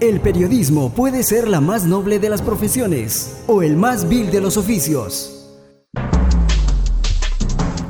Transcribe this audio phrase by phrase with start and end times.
[0.00, 4.40] El periodismo puede ser la más noble de las profesiones o el más vil de
[4.40, 5.48] los oficios.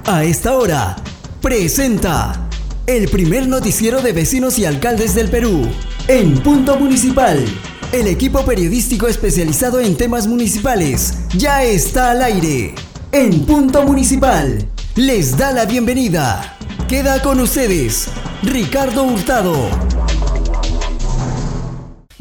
[0.07, 0.97] A esta hora,
[1.43, 2.49] presenta
[2.87, 5.69] el primer noticiero de vecinos y alcaldes del Perú,
[6.07, 7.45] en Punto Municipal.
[7.93, 12.75] El equipo periodístico especializado en temas municipales ya está al aire.
[13.13, 14.67] En Punto Municipal,
[14.97, 16.57] les da la bienvenida.
[16.89, 18.09] Queda con ustedes,
[18.43, 20.08] Ricardo Hurtado.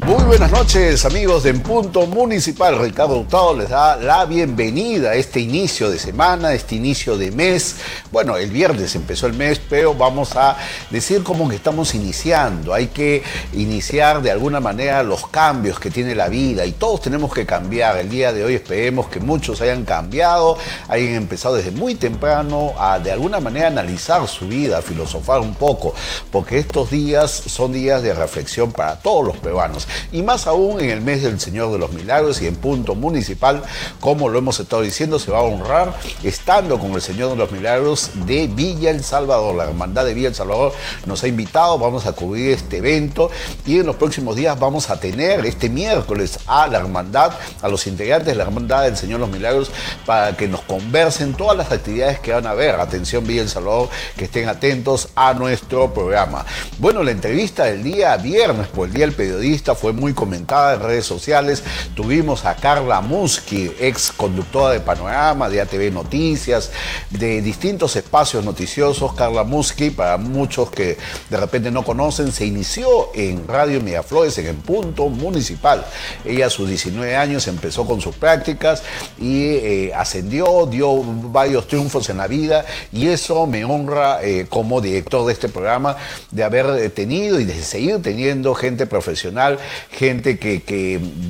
[0.08, 2.78] Muy buenas noches amigos de En Punto Municipal.
[2.78, 7.76] Ricardo Hurtado les da la bienvenida a este inicio de semana, este inicio de mes.
[8.10, 10.56] Bueno, el viernes empezó el mes, pero vamos a
[10.88, 12.72] decir cómo que estamos iniciando.
[12.72, 17.30] Hay que iniciar de alguna manera los cambios que tiene la vida y todos tenemos
[17.34, 17.98] que cambiar.
[17.98, 20.56] El día de hoy esperemos que muchos hayan cambiado,
[20.88, 25.54] hayan empezado desde muy temprano a de alguna manera analizar su vida, a filosofar un
[25.54, 25.92] poco,
[26.32, 30.90] porque estos días son días de reflexión para todos los peruanos y más aún en
[30.90, 33.62] el mes del Señor de los Milagros y en punto municipal,
[34.00, 37.50] como lo hemos estado diciendo, se va a honrar estando con el Señor de los
[37.52, 39.54] Milagros de Villa El Salvador.
[39.54, 40.72] La hermandad de Villa El Salvador
[41.06, 43.30] nos ha invitado, vamos a cubrir este evento
[43.66, 47.86] y en los próximos días vamos a tener este miércoles a la hermandad, a los
[47.86, 49.70] integrantes de la hermandad del Señor de los Milagros
[50.06, 52.76] para que nos conversen todas las actividades que van a haber.
[52.76, 56.44] Atención Villa El Salvador, que estén atentos a nuestro programa.
[56.78, 60.80] Bueno, la entrevista del día viernes por el Día del Periodista fue muy comentada en
[60.80, 61.62] redes sociales.
[61.94, 66.70] Tuvimos a Carla Musky, ex conductora de Panorama, de ATV Noticias,
[67.10, 69.14] de distintos espacios noticiosos.
[69.14, 70.96] Carla Musky, para muchos que
[71.30, 75.84] de repente no conocen, se inició en Radio Miraflores, en el punto municipal.
[76.24, 78.82] Ella a sus 19 años empezó con sus prácticas
[79.18, 84.80] y eh, ascendió, dio varios triunfos en la vida y eso me honra eh, como
[84.80, 85.96] director de este programa
[86.30, 89.58] de haber tenido y de seguir teniendo gente profesional
[89.90, 90.62] gente que,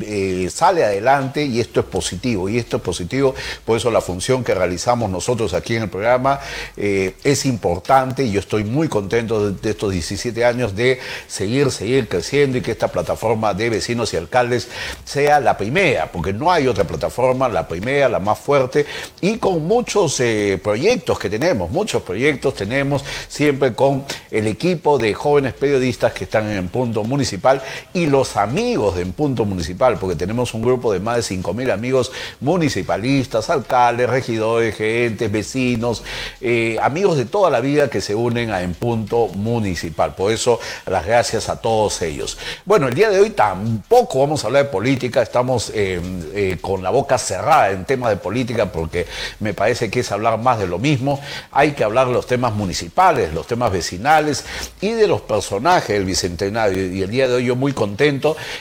[0.02, 2.48] eh, sale adelante y esto es positivo.
[2.48, 6.40] Y esto es positivo, por eso la función que realizamos nosotros aquí en el programa
[6.76, 12.08] eh, es importante y yo estoy muy contento de, estos 17 años de seguir, seguir
[12.08, 14.68] creciendo y que esta plataforma de vecinos y alcaldes
[15.04, 18.86] sea la primera, porque no hay otra plataforma, la primera, la más fuerte
[19.20, 25.14] y con muchos eh, proyectos que tenemos, muchos proyectos tenemos siempre con el equipo de
[25.14, 30.16] jóvenes periodistas que están en punto municipal y los amigos de En Punto Municipal, porque
[30.16, 36.02] tenemos un grupo de más de 5.000 amigos municipalistas, alcaldes, regidores, gerentes, vecinos,
[36.40, 40.14] eh, amigos de toda la vida que se unen a En Punto Municipal.
[40.14, 42.38] Por eso, las gracias a todos ellos.
[42.64, 46.00] Bueno, el día de hoy tampoco vamos a hablar de política, estamos eh,
[46.34, 49.06] eh, con la boca cerrada en temas de política porque
[49.40, 51.20] me parece que es hablar más de lo mismo.
[51.52, 54.44] Hay que hablar de los temas municipales, los temas vecinales
[54.80, 56.92] y de los personajes del Bicentenario.
[56.92, 58.17] Y el día de hoy yo muy contento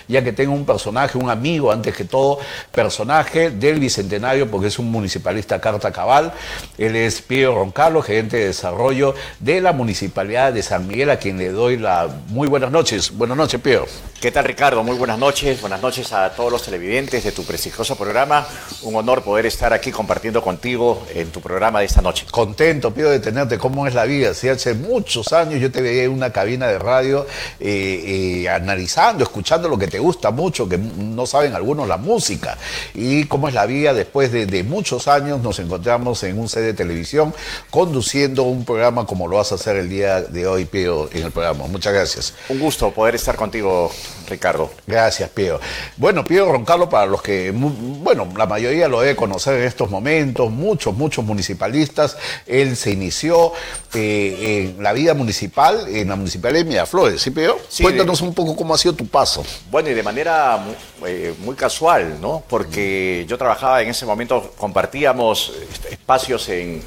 [0.08, 2.40] ya que tengo un personaje, un amigo antes que todo,
[2.72, 6.34] personaje del Bicentenario, porque es un municipalista carta cabal.
[6.78, 11.38] Él es Piero Roncalo, gerente de desarrollo de la Municipalidad de San Miguel, a quien
[11.38, 13.12] le doy la muy buenas noches.
[13.12, 13.86] Buenas noches, Piero.
[14.20, 14.84] ¿Qué tal, Ricardo?
[14.84, 15.62] Muy buenas noches.
[15.62, 18.48] Buenas noches a todos los televidentes de tu prestigioso programa.
[18.82, 22.26] Un honor poder estar aquí compartiendo contigo en tu programa de esta noche.
[22.32, 23.58] Contento, Piero, de tenerte.
[23.58, 24.34] ¿Cómo es la vida?
[24.34, 27.28] Si hace muchos años yo te veía en una cabina de radio
[27.60, 32.58] eh, eh, analizando, escuchando lo que te gusta mucho, que no saben algunos la música.
[32.94, 36.74] Y cómo es la vida, después de, muchos años nos encontramos en un set de
[36.74, 37.34] televisión
[37.70, 41.32] conduciendo un programa como lo vas a hacer el día de hoy, Pío, en el
[41.32, 41.68] programa.
[41.68, 42.34] Muchas gracias.
[42.50, 43.92] Un gusto poder estar contigo,
[44.28, 44.72] Ricardo.
[44.86, 45.60] Gracias, Pío.
[45.96, 50.52] Bueno, Pío Roncalo, para los que, bueno, la mayoría lo debe conocer en estos momentos,
[50.52, 53.54] muchos, muchos municipalistas, él se inició
[53.94, 57.58] eh, en la vida municipal, en la municipalidad de Miraflores, ¿sí, Pío?
[57.82, 59.44] Cuéntanos un poco cómo ha sido tu paso.
[59.72, 60.64] Bueno, y de manera
[61.06, 62.44] eh, muy, casual, ¿no?
[62.48, 66.84] Porque yo trabajaba en ese momento, compartíamos este, espacios en,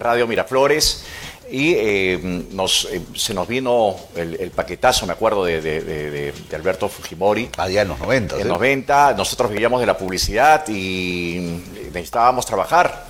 [0.00, 1.04] Radio Miraflores
[1.50, 7.50] y eh, nos, eh, se nos vino el, paquetazo, me acuerdo, de, Alberto Fujimori.
[7.56, 8.36] Allá en los 90.
[8.36, 11.60] En los 90, nosotros vivíamos de la publicidad y
[11.92, 13.06] necesitábamos trabajar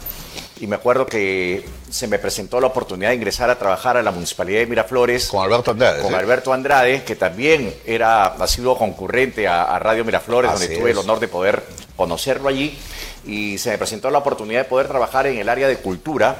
[0.58, 4.10] y me acuerdo que se me presentó la oportunidad de ingresar a trabajar a la
[4.10, 5.28] Municipalidad de Miraflores.
[5.28, 6.02] Con Alberto Andrade.
[6.02, 10.98] Con Alberto Andrade, que también era, ha sido concurrente a, Radio Miraflores, donde tuve el
[10.98, 11.62] honor de poder
[11.94, 12.76] conocerlo allí.
[13.26, 16.36] Y se me presentó la oportunidad de poder trabajar en el área de cultura.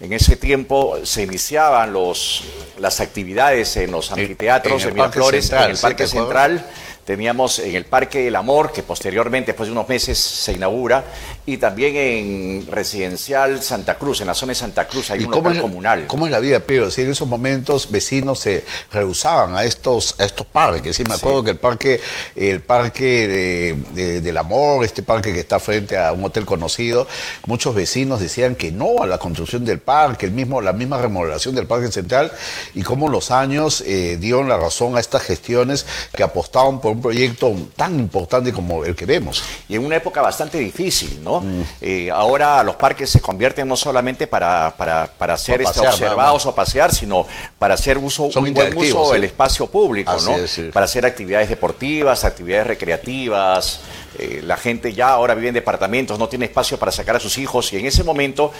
[0.00, 2.44] En ese tiempo se iniciaban los,
[2.78, 6.64] las actividades en los anfiteatros de Miraflores, en el Parque Central
[7.04, 11.04] teníamos en el Parque del Amor, que posteriormente, después de unos meses, se inaugura,
[11.46, 15.56] y también en Residencial Santa Cruz, en la zona de Santa Cruz, hay un local
[15.56, 16.06] es, comunal.
[16.06, 16.90] ¿Cómo es la vida, Pedro?
[16.90, 21.42] Si en esos momentos vecinos se rehusaban a estos, a estos parques, sí, me acuerdo
[21.42, 22.00] que el parque,
[22.36, 27.06] el parque del Amor, este parque que está frente a un hotel conocido,
[27.46, 31.54] muchos vecinos decían que no a la construcción del parque, el mismo, la misma remodelación
[31.54, 32.32] del Parque Central,
[32.74, 37.02] y cómo los años eh, dieron la razón a estas gestiones que apostaban por un
[37.02, 39.42] proyecto tan importante como el que vemos.
[39.68, 41.40] Y en una época bastante difícil, ¿no?
[41.40, 41.62] Mm.
[41.80, 46.54] Eh, ahora los parques se convierten no solamente para, para, para ser este, observados o
[46.54, 47.26] pasear, sino
[47.58, 50.36] para hacer uso, un buen uso del espacio público, ¿no?
[50.72, 53.80] Para hacer actividades deportivas, actividades recreativas.
[54.18, 57.38] Eh, la gente ya ahora vive en departamentos, no tiene espacio para sacar a sus
[57.38, 58.52] hijos y en ese momento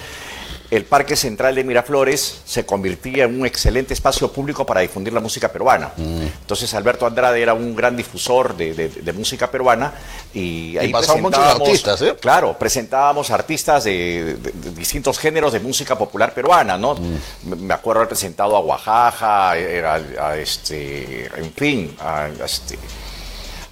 [0.71, 5.21] el Parque Central de Miraflores se convertía en un excelente espacio público para difundir la
[5.21, 5.91] música peruana.
[5.97, 6.23] Mm.
[6.23, 9.93] Entonces Alberto Andrade era un gran difusor de, música peruana
[10.33, 12.15] y ahí y muchos artistas, ¿eh?
[12.21, 14.37] Claro, presentábamos artistas de,
[14.77, 16.95] distintos géneros de música popular peruana, ¿no?
[16.95, 17.67] Mm.
[17.67, 22.79] Me acuerdo haber presentado a Oaxaca, a, este, en fin, a, este,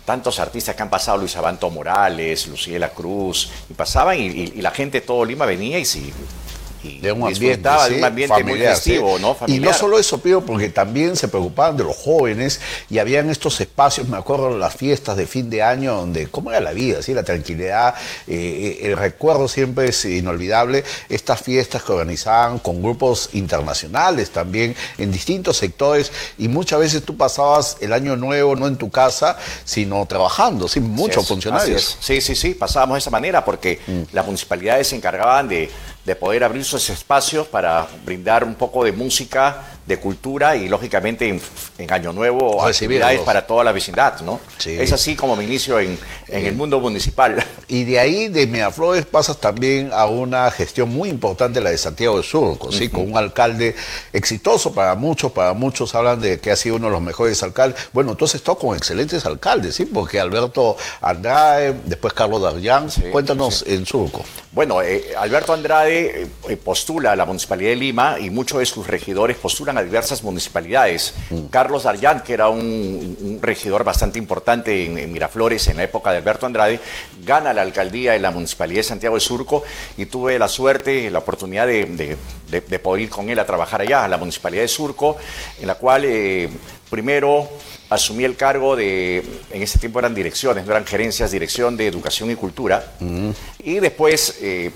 [0.05, 4.73] tantos artistas que han pasado, Luis Abanto Morales, Luciela Cruz, y pasaban y, y la
[4.73, 5.85] gente de todo Lima venía y
[6.83, 9.37] sí, de un ambiente, de un ambiente muy festivo, ¿no?
[9.47, 12.61] Y no solo eso, Pío, porque también se preocupaban de los jóvenes
[12.91, 16.61] y habían estos espacios, me acuerdo las fiestas de fin de año, donde, ¿cómo era
[16.61, 17.03] la vida?
[17.03, 17.15] ¿sí?
[17.15, 17.95] La tranquilidad,
[18.27, 25.11] eh, el recuerdo siempre es inolvidable, estas fiestas que organizaban con grupos internacionales también en
[25.11, 30.05] distintos sectores y muchas veces tú pasabas el año nuevo no en tu casa, sino
[30.07, 30.81] trabajando, ¿sí?
[30.81, 31.99] muchos funcionarios.
[32.01, 34.15] Sí, sí, sí, pasábamos de esa manera porque mm.
[34.15, 35.71] las municipalidades se encargaban de
[36.09, 41.29] de poder abrir sus espacios para brindar un poco de música, de cultura y lógicamente
[41.29, 41.40] en,
[41.90, 44.40] Año Nuevo actividades para toda la vecindad, ¿no?
[44.64, 45.99] Es así como me inicio en,
[46.29, 47.43] el mundo municipal.
[47.70, 52.17] Y de ahí, de Miraflores, pasas también a una gestión muy importante, la de Santiago
[52.17, 52.88] de Surco, ¿sí?
[52.88, 53.75] Con un alcalde
[54.12, 57.90] exitoso para muchos, para muchos hablan de que ha sido uno de los mejores alcaldes.
[57.93, 59.85] Bueno, entonces todo con excelentes alcaldes, ¿sí?
[59.85, 64.25] Porque Alberto Andrade, después Carlos Darllán, cuéntanos en Surco.
[64.52, 68.87] Bueno, eh, Alberto Andrade eh, postula a la Municipalidad de Lima y muchos de sus
[68.87, 71.15] regidores postulan a diversas municipalidades.
[71.31, 71.47] Mm.
[71.47, 76.47] Carlos Darllán, que era un, regidor bastante importante en, Miraflores en la época de Alberto
[76.47, 76.81] Andrade,
[77.25, 79.63] gana la alcaldía de la Municipalidad de Santiago de Surco
[79.97, 82.17] y tuve la suerte, la oportunidad de,
[82.83, 85.17] poder ir con él a trabajar allá, a la Municipalidad de Surco,
[85.61, 86.49] en la cual eh,
[86.91, 87.49] primero
[87.91, 89.19] asumí el cargo de,
[89.51, 92.93] en ese tiempo eran direcciones, no eran gerencias, dirección de educación y cultura.
[93.01, 93.31] Mm.
[93.61, 94.71] Y después, eh,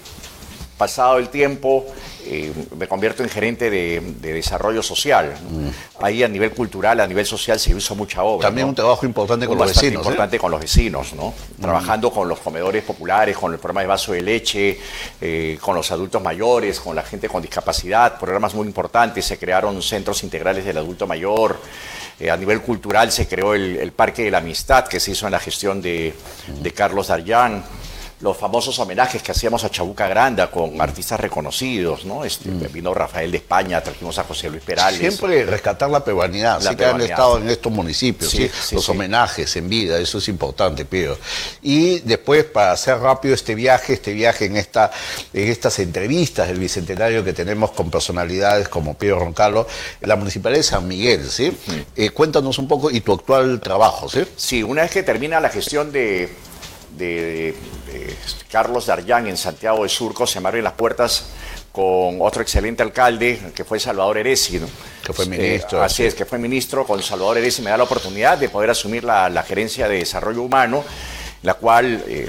[0.78, 1.87] pasado el tiempo,
[2.24, 5.34] eh, me convierto en gerente de, desarrollo social.
[5.50, 6.02] Mm.
[6.02, 8.48] Ahí a nivel cultural, a nivel social se hizo mucha obra.
[8.48, 9.94] También un trabajo importante con los vecinos.
[9.94, 10.08] ¿eh?
[10.08, 11.34] importante con los vecinos, ¿no?
[11.58, 11.62] Mm.
[11.62, 14.78] Trabajando con los comedores populares, con el programa de vaso de leche,
[15.60, 19.24] con los adultos mayores, con la gente con discapacidad, programas muy importantes.
[19.24, 21.58] Se crearon centros integrales del adulto mayor.
[22.22, 25.32] Eh, a nivel cultural se creó el, Parque de la Amistad, que se hizo en
[25.32, 26.14] la gestión de,
[26.74, 27.64] Carlos Darllán
[28.22, 32.24] los famosos homenajes que hacíamos a Chabuca Granda con artistas reconocidos, ¿no?
[32.24, 32.72] Este, mm.
[32.72, 35.00] Vino Rafael de España, trajimos a José Luis Perales.
[35.00, 39.69] Siempre rescatar la peruanidad, sí que han estado en estos municipios, sí, los homenajes en
[39.69, 41.19] vida, eso es importante, Pedro.
[41.62, 44.92] Y después, para hacer rápido este viaje, este viaje en, esta,
[45.32, 49.66] en estas entrevistas del Bicentenario que tenemos con personalidades como Pedro Roncalo,
[50.00, 51.56] la Municipalidad de San Miguel, ¿sí?
[51.96, 54.24] Eh, cuéntanos un poco y tu actual trabajo, ¿sí?
[54.36, 56.32] Sí, una vez que termina la gestión de
[56.96, 57.55] de,
[58.51, 61.27] Carlos Darllán en Santiago de Surco, se me abren las puertas
[61.72, 64.61] con otro excelente alcalde, que fue Salvador Eresi.
[65.05, 65.81] Que fue ministro.
[65.81, 68.70] Eh, así es, que fue ministro, con Salvador Eresi me da la oportunidad de poder
[68.70, 70.84] asumir la, gerencia de desarrollo humano,
[71.43, 72.05] la cual...
[72.06, 72.29] Eh,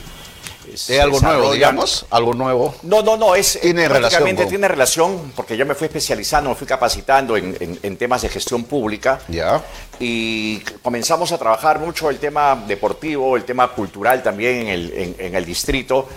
[0.72, 2.06] ¿Es algo nuevo, digamos?
[2.10, 2.76] ¿Algo nuevo?
[2.84, 6.68] No, no, no, es ¿Tiene relación tiene relación, porque yo me fui especializando, me fui
[6.68, 9.20] capacitando en, temas de gestión pública.
[9.28, 9.64] Ya.
[10.00, 15.36] Y comenzamos a trabajar mucho el tema deportivo, el tema cultural también en el, en
[15.36, 16.08] el distrito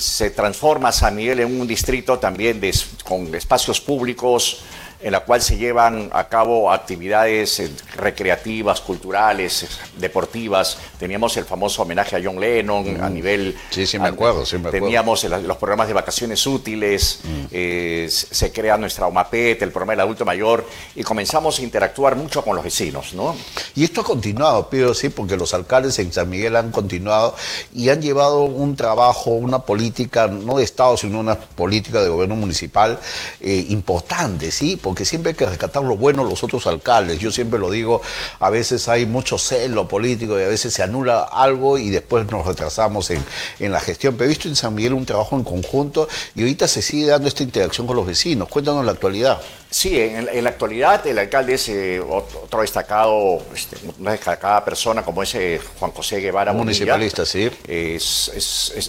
[0.00, 4.62] se transforma San Miguel en un distrito también de, con espacios públicos,
[5.00, 9.66] en la cual se llevan a cabo actividades eh, recreativas, culturales,
[9.98, 10.78] deportivas.
[10.98, 13.56] Teníamos el famoso homenaje a John Lennon a nivel...
[13.70, 14.86] Sí, sí me acuerdo, sí me acuerdo.
[14.86, 20.24] Teníamos los programas de vacaciones útiles, eh, se crea nuestra OMAPET, el programa del adulto
[20.24, 23.36] mayor, y comenzamos a interactuar mucho con los vecinos, ¿no?
[23.74, 27.34] Y esto ha continuado, Pedro, sí, porque los alcaldes en San Miguel han continuado
[27.74, 32.36] y han llevado un trabajo, una política, no de Estado, sino una política de gobierno
[32.36, 32.98] municipal
[33.40, 34.76] eh, importante, ¿sí?
[34.86, 37.18] Porque siempre hay que rescatar lo bueno los otros alcaldes.
[37.18, 38.02] Yo siempre lo digo,
[38.38, 42.46] a veces hay mucho celo político y a veces se anula algo y después nos
[42.46, 43.20] retrasamos en,
[43.58, 44.14] en la gestión.
[44.14, 47.26] Pero he visto en San Miguel un trabajo en conjunto y ahorita se sigue dando
[47.26, 48.48] esta interacción con los vecinos.
[48.48, 49.40] Cuéntanos la actualidad.
[49.70, 55.22] Sí, en, la actualidad el alcalde es eh, otro destacado, este, una destacada persona como
[55.22, 56.52] ese Juan José Guevara.
[56.52, 57.50] Municipalista, sí.
[57.66, 58.30] Es,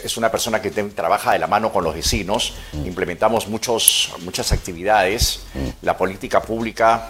[0.04, 2.54] es, una persona que trabaja de la mano con los vecinos.
[2.74, 2.86] Mm.
[2.86, 5.42] Implementamos muchos, muchas actividades.
[5.54, 5.86] Mm.
[5.86, 7.10] La política pública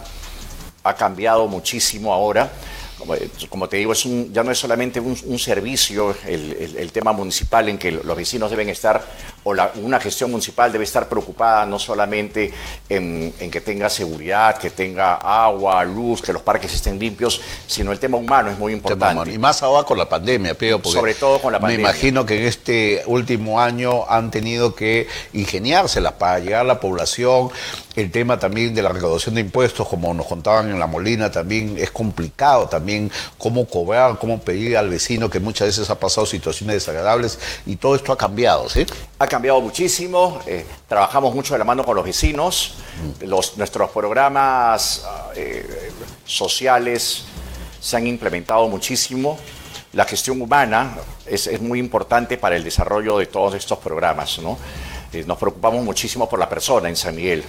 [0.83, 2.49] ha cambiado muchísimo ahora
[3.49, 7.91] como, te digo, es ya no es solamente un, servicio el, tema municipal en que
[7.91, 9.03] los vecinos deben estar,
[9.47, 12.51] o una gestión municipal debe estar preocupada no solamente
[12.89, 17.99] en, que tenga seguridad, que tenga agua, luz, que los parques estén limpios, sino el
[17.99, 19.31] tema humano es muy importante.
[19.31, 21.85] Y más ahora con la pandemia, Pedro, porque sobre todo con la pandemia.
[21.85, 26.79] Me imagino que en este último año han tenido que ingeniárselas para llegar a la
[26.79, 27.49] población.
[27.95, 31.77] El tema también de la recaudación de impuestos, como nos contaban en La Molina, también
[31.79, 36.75] es complicado también cómo cobrar, cómo pedir al vecino que muchas veces ha pasado situaciones
[36.75, 38.85] desagradables y todo esto ha cambiado, ¿sí?
[39.19, 42.75] Ha cambiado muchísimo, eh, trabajamos mucho de la mano con los vecinos,
[43.21, 45.91] los, nuestros programas eh,
[46.25, 47.25] sociales
[47.79, 49.37] se han implementado muchísimo.
[49.93, 54.39] La gestión humana es, es, muy importante para el desarrollo de todos estos programas.
[54.39, 54.57] ¿no?
[55.13, 57.43] Eh, nos preocupamos muchísimo por la persona en San Miguel.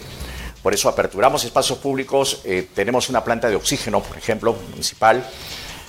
[0.63, 5.25] Por eso aperturamos espacios públicos, eh, tenemos una planta de oxígeno, por ejemplo, municipal.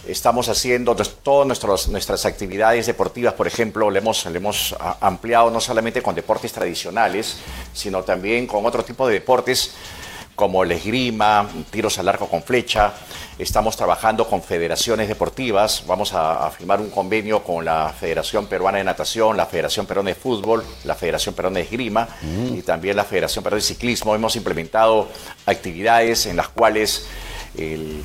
[0.09, 6.01] Estamos haciendo todas nuestras actividades deportivas, por ejemplo, le hemos, le hemos ampliado no solamente
[6.01, 7.37] con deportes tradicionales,
[7.73, 9.75] sino también con otro tipo de deportes
[10.33, 12.93] como el esgrima, tiros al arco con flecha.
[13.37, 15.83] Estamos trabajando con federaciones deportivas.
[15.85, 20.15] Vamos a, firmar un convenio con la Federación Peruana de Natación, la Federación Peruana de
[20.15, 22.57] Fútbol, la Federación Peruana de Esgrima mm.
[22.57, 24.15] y también la Federación Peruana de Ciclismo.
[24.15, 25.07] Hemos implementado
[25.45, 27.05] actividades en las cuales
[27.55, 28.01] el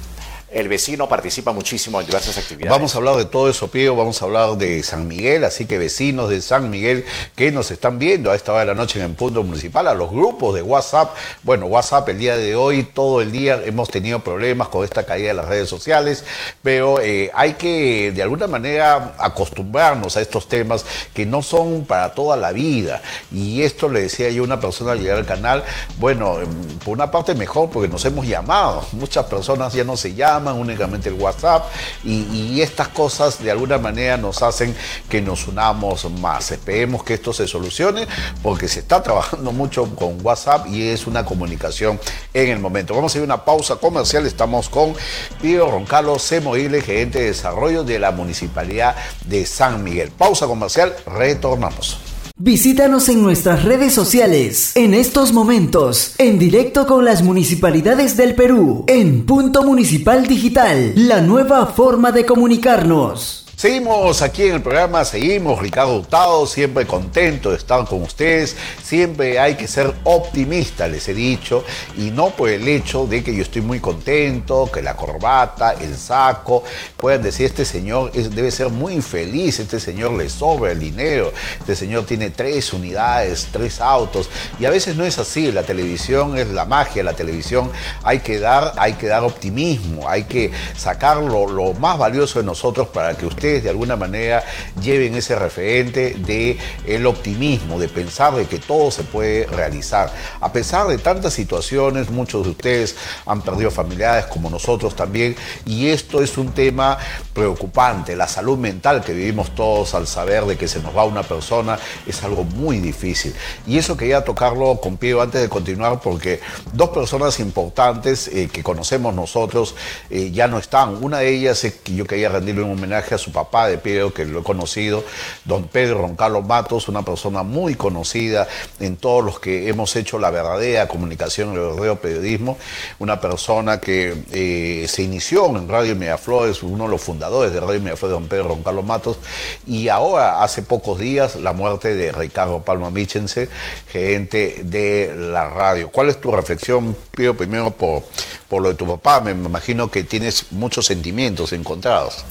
[0.55, 2.71] el vecino participa muchísimo en diversas actividades.
[2.71, 5.79] Vamos a hablar de todo eso, Pío, vamos a hablar de San Miguel, así que
[5.79, 9.07] vecinos de San Miguel que nos están viendo a esta hora de la noche en
[9.07, 11.13] el punto municipal, a los grupos de WhatsApp.
[11.43, 15.29] Bueno, WhatsApp el día de hoy, todo el día hemos tenido problemas con esta caída
[15.29, 16.25] de las redes sociales,
[16.63, 22.15] pero eh, hay que de alguna manera acostumbrarnos a estos temas que no son para
[22.15, 23.03] toda la vida.
[23.33, 25.65] Y esto le decía yo a una persona al llegar al canal,
[25.99, 26.37] bueno,
[26.85, 31.09] por una parte mejor porque nos hemos llamado, muchas personas ya no se llaman únicamente
[31.09, 31.65] el WhatsApp
[32.05, 34.75] y, estas cosas de alguna manera nos hacen
[35.09, 36.51] que nos unamos más.
[36.51, 38.07] Esperemos que esto se solucione
[38.43, 42.01] porque se está trabajando mucho con WhatsApp y es una comunicación
[42.33, 42.95] en el momento.
[42.95, 44.27] Vamos a ir a una pausa comercial.
[44.27, 44.95] Estamos con
[45.43, 48.97] Pío Roncalo Semoile, gerente de desarrollo de la Municipalidad
[49.27, 50.11] de San Miguel.
[50.11, 52.14] Pausa comercial, retornamos.
[52.37, 54.73] Visítanos en nuestras redes sociales.
[54.75, 61.21] En estos momentos, en directo con las municipalidades del Perú, en Punto Municipal Digital, la
[61.21, 63.44] nueva forma de comunicarnos.
[63.57, 69.39] Seguimos aquí en el programa, seguimos, Ricardo Hurtado, siempre contento de estar con ustedes, siempre
[69.39, 71.65] hay que ser optimista, les he dicho,
[71.97, 75.97] y no por el hecho de que yo estoy muy contento, que la corbata, el
[75.97, 76.65] saco,
[76.97, 81.77] puedan decir, este señor debe ser muy infeliz, este señor le sobra el dinero, este
[81.77, 86.49] señor tiene tres unidades, tres autos, y a veces no es así, la televisión es
[86.49, 87.71] la magia, la televisión
[88.03, 92.45] hay que dar, hay que dar optimismo, hay que sacar lo, lo más valioso de
[92.45, 94.43] nosotros para que ustedes de alguna manera
[94.83, 100.13] lleven ese referente de el optimismo, de pensar de que todo se puede realizar.
[100.41, 102.97] A pesar de tantas situaciones, muchos de ustedes
[103.27, 106.99] han perdido familiares como nosotros también, y esto es un tema
[107.33, 108.17] preocupante.
[108.17, 111.79] La salud mental que vivimos todos al saber de que se nos va una persona
[112.07, 113.35] es algo muy difícil.
[113.67, 116.41] Y eso quería tocarlo con Pío antes de continuar porque
[116.73, 119.75] dos personas importantes eh, que conocemos nosotros
[120.11, 121.03] eh, ya no están.
[121.03, 124.15] Una de ellas es que yo quería rendirle un homenaje a su papá de Pedro,
[124.15, 125.05] que lo he conocido,
[125.45, 128.49] don Pedro Roncalo Matos, una persona muy conocida
[128.81, 132.57] en todos los que hemos hecho la verdadera comunicación, el verdadero periodismo,
[132.99, 137.81] una persona que eh, se inició en Radio Miraflores, uno de los fundadores de Radio
[137.81, 139.19] Miraflores, don Pedro Roncalo Matos,
[139.67, 143.49] y ahora, hace pocos días, la muerte de Ricardo Palma Michense,
[143.89, 145.91] gerente de la radio.
[145.91, 148.05] ¿Cuál es tu reflexión, Pido, primero por,
[148.49, 149.21] por lo de tu papá?
[149.21, 152.25] Me imagino que tienes muchos sentimientos encontrados.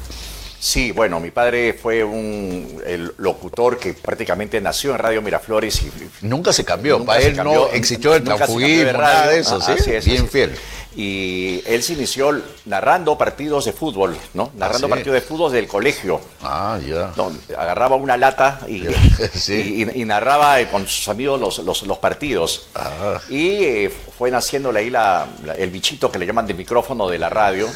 [0.64, 5.92] Sí, bueno, mi padre fue un el locutor que prácticamente nació en Radio Miraflores y
[6.22, 7.00] nunca se cambió.
[7.00, 9.32] Nunca Para él cambió, no existió el transfugismo, nada radio.
[9.32, 9.72] de eso, Ah, ¿sí?
[9.78, 10.56] así es, Bien así fiel.
[10.96, 14.52] Y él se inició narrando partidos de fútbol, ¿no?
[14.56, 14.92] Narrando sí.
[14.92, 16.22] partidos de fútbol del colegio.
[16.42, 17.12] Ah, ya.
[17.18, 18.86] No, agarraba una lata y,
[19.34, 19.86] Sí.
[19.94, 22.68] y- y narraba eh, con sus amigos los, los- los partidos.
[22.76, 23.20] Ah.
[23.30, 27.20] Y eh, fue naciéndole ahí la- la- el bichito que le llaman de micrófono de
[27.20, 27.68] la radio.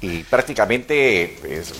[0.00, 1.72] Y prácticamente pues,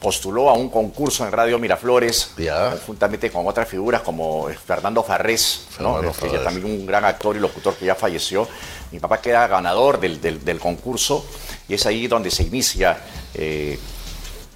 [0.00, 2.74] postuló a un concurso en Radio Miraflores, Ya.
[2.86, 5.94] juntamente con otras figuras como eh, Fernando Farrés, ¿no?
[5.96, 6.44] Fernando Este, Farrés.
[6.44, 8.48] también un gran actor y locutor que ya falleció.
[8.92, 11.24] Mi papá queda ganador del, del- del concurso
[11.68, 12.96] y es ahí donde se inicia
[13.34, 13.78] eh,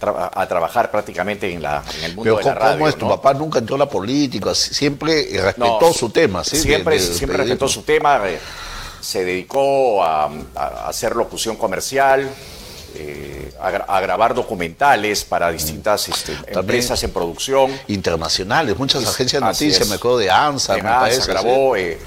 [0.00, 2.88] tra- a trabajar prácticamente en, la, en el mundo Pero de la ¿cómo, radio.
[2.88, 2.96] es?
[2.96, 3.10] Tu ¿no?
[3.16, 6.56] papá nunca entró a la política, siempre respetó No, su tema, ¿sí?
[6.56, 8.20] Siempre, De- de- siempre respetó su tema.
[8.28, 8.38] eh,
[9.00, 12.30] se dedicó a, a hacer locución comercial,
[12.96, 17.70] eh, a, gra- a grabar documentales para distintas este, empresas en producción.
[17.88, 21.30] Internacionales, muchas agencias de noticias, me acuerdo de ANSA, De me ANSA, parece.
[21.32, 21.98] grabó, eh,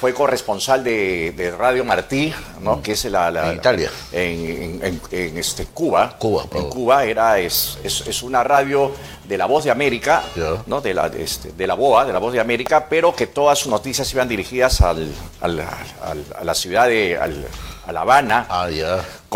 [0.00, 2.82] fue corresponsal de, de Radio Martí, ¿no?
[2.82, 3.50] que es la, la- Mm.
[3.50, 3.90] En Italia.
[4.12, 6.16] en, en- en, este, Cuba.
[6.18, 6.68] Cuba, en.
[6.68, 8.92] Cuba era, es, es, es una radio
[9.24, 10.22] de la Voz de América.
[10.66, 10.80] ¿no?
[10.80, 13.68] de, la, este, de la BOA, de la Voz de América, pero que todas sus
[13.68, 15.10] noticias iban dirigidas al,
[15.40, 18.68] al- al- a la ciudad de a La Habana Ah.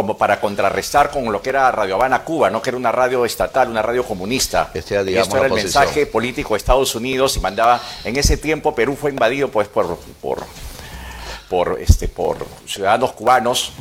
[0.01, 2.63] Como para contrarrestar con lo que era Radio Habana Cuba, ¿no?
[2.63, 4.71] que era una radio estatal, una radio comunista.
[4.73, 7.79] Este era, y digamos, esto era la el mensaje político de Estados Unidos y mandaba,
[8.05, 10.43] en ese tiempo Perú fue invadido pues por, por,
[11.51, 13.75] por, este, por ciudadanos cubanos.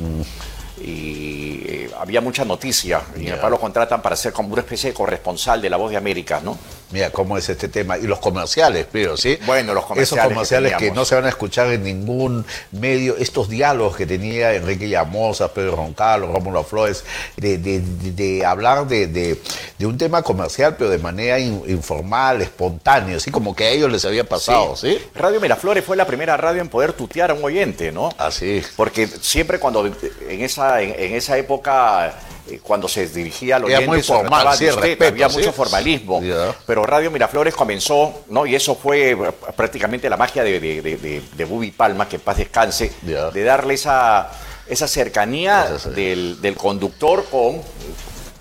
[0.82, 3.02] Y eh, había mucha noticia.
[3.18, 3.36] Y Ya.
[3.36, 6.42] papá lo contratan para ser como una especie de corresponsal de la voz de América,
[6.44, 6.58] ¿no?
[6.92, 7.98] Mira cómo es este tema.
[7.98, 9.38] Y los comerciales, pero ¿sí?
[9.46, 13.16] Bueno, los comerciales Esos comerciales que no se van a escuchar en ningún medio.
[13.18, 17.04] Estos diálogos que tenía Enrique Llamosa, Pedro Roncalo, Rómulo Flores,
[17.38, 19.38] de, de- de- de hablar de,
[19.82, 24.04] un tema comercial, pero de manera in- informal, espontánea, así como que a ellos les
[24.06, 24.98] había pasado, ¿sí?
[25.16, 28.10] Radio Miraflores fue la primera radio en poder tutear a un oyente, ¿no?
[28.18, 28.62] Así.
[28.76, 32.14] Porque siempre cuando en esa, en, en esa época,
[32.50, 35.38] eh, cuando se dirigía Era muy formal, sí, usted, respeto, había sí.
[35.38, 36.22] mucho formalismo.
[36.66, 38.46] Pero Radio Miraflores comenzó, ¿no?
[38.46, 39.18] Y eso fue eh,
[39.56, 43.44] prácticamente la magia de, de, de, de- de Bubi Palma, que en paz descanse, de
[43.44, 44.30] darle esa,
[44.68, 47.62] esa cercanía del, del conductor con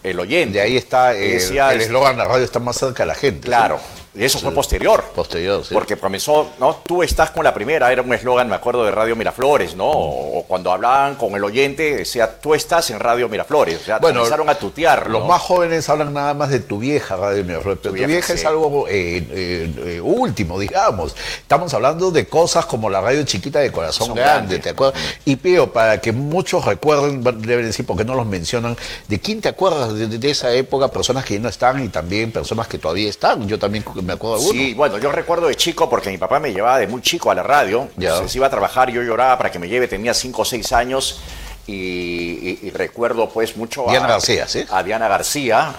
[0.03, 0.59] el oyente.
[0.59, 3.47] De ahí está el decía, el eslogan, la radio está más cerca de la gente.
[3.47, 3.81] Claro,
[4.25, 5.05] eso fue posterior.
[5.15, 5.75] Posterior, sí.
[5.75, 6.77] Porque comenzó, ¿no?
[6.85, 9.87] Tú estás con la primera, era un eslogan, me acuerdo, de Radio Miraflores, ¿no?
[9.87, 13.81] O, o cuando hablaban con el oyente, decía, tú estás en Radio Miraflores.
[13.81, 15.09] O sea, Bueno, comenzaron a tutear.
[15.09, 18.27] Los más jóvenes hablan nada más de tu vieja Radio Miraflores, pero tu vieja, vieja
[18.29, 18.33] sí.
[18.35, 21.15] es algo eh, eh, eh, último, digamos.
[21.41, 24.59] Estamos hablando de cosas como la radio chiquita de corazón grande.
[24.59, 25.01] ¿te acuerdas?
[25.25, 29.49] Y Pío, para que muchos recuerden, deben decir, porque no los mencionan, ¿de quién te
[29.49, 30.89] acuerdas de, de esa época?
[30.89, 33.47] Personas que ya no están y también personas que todavía están.
[33.49, 34.53] Yo también me acuerdo de uno.
[34.53, 37.35] Sí, bueno, yo recuerdo de chico porque mi papá me llevaba de muy chico a
[37.35, 37.89] la radio.
[37.97, 38.09] Ya.
[38.11, 41.21] Entonces iba a trabajar, yo lloraba para que me lleve, tenía 5 o 6 años.
[41.67, 44.65] Y, y- y recuerdo pues mucho Diana García, ¿sí?
[44.71, 45.75] a Diana García,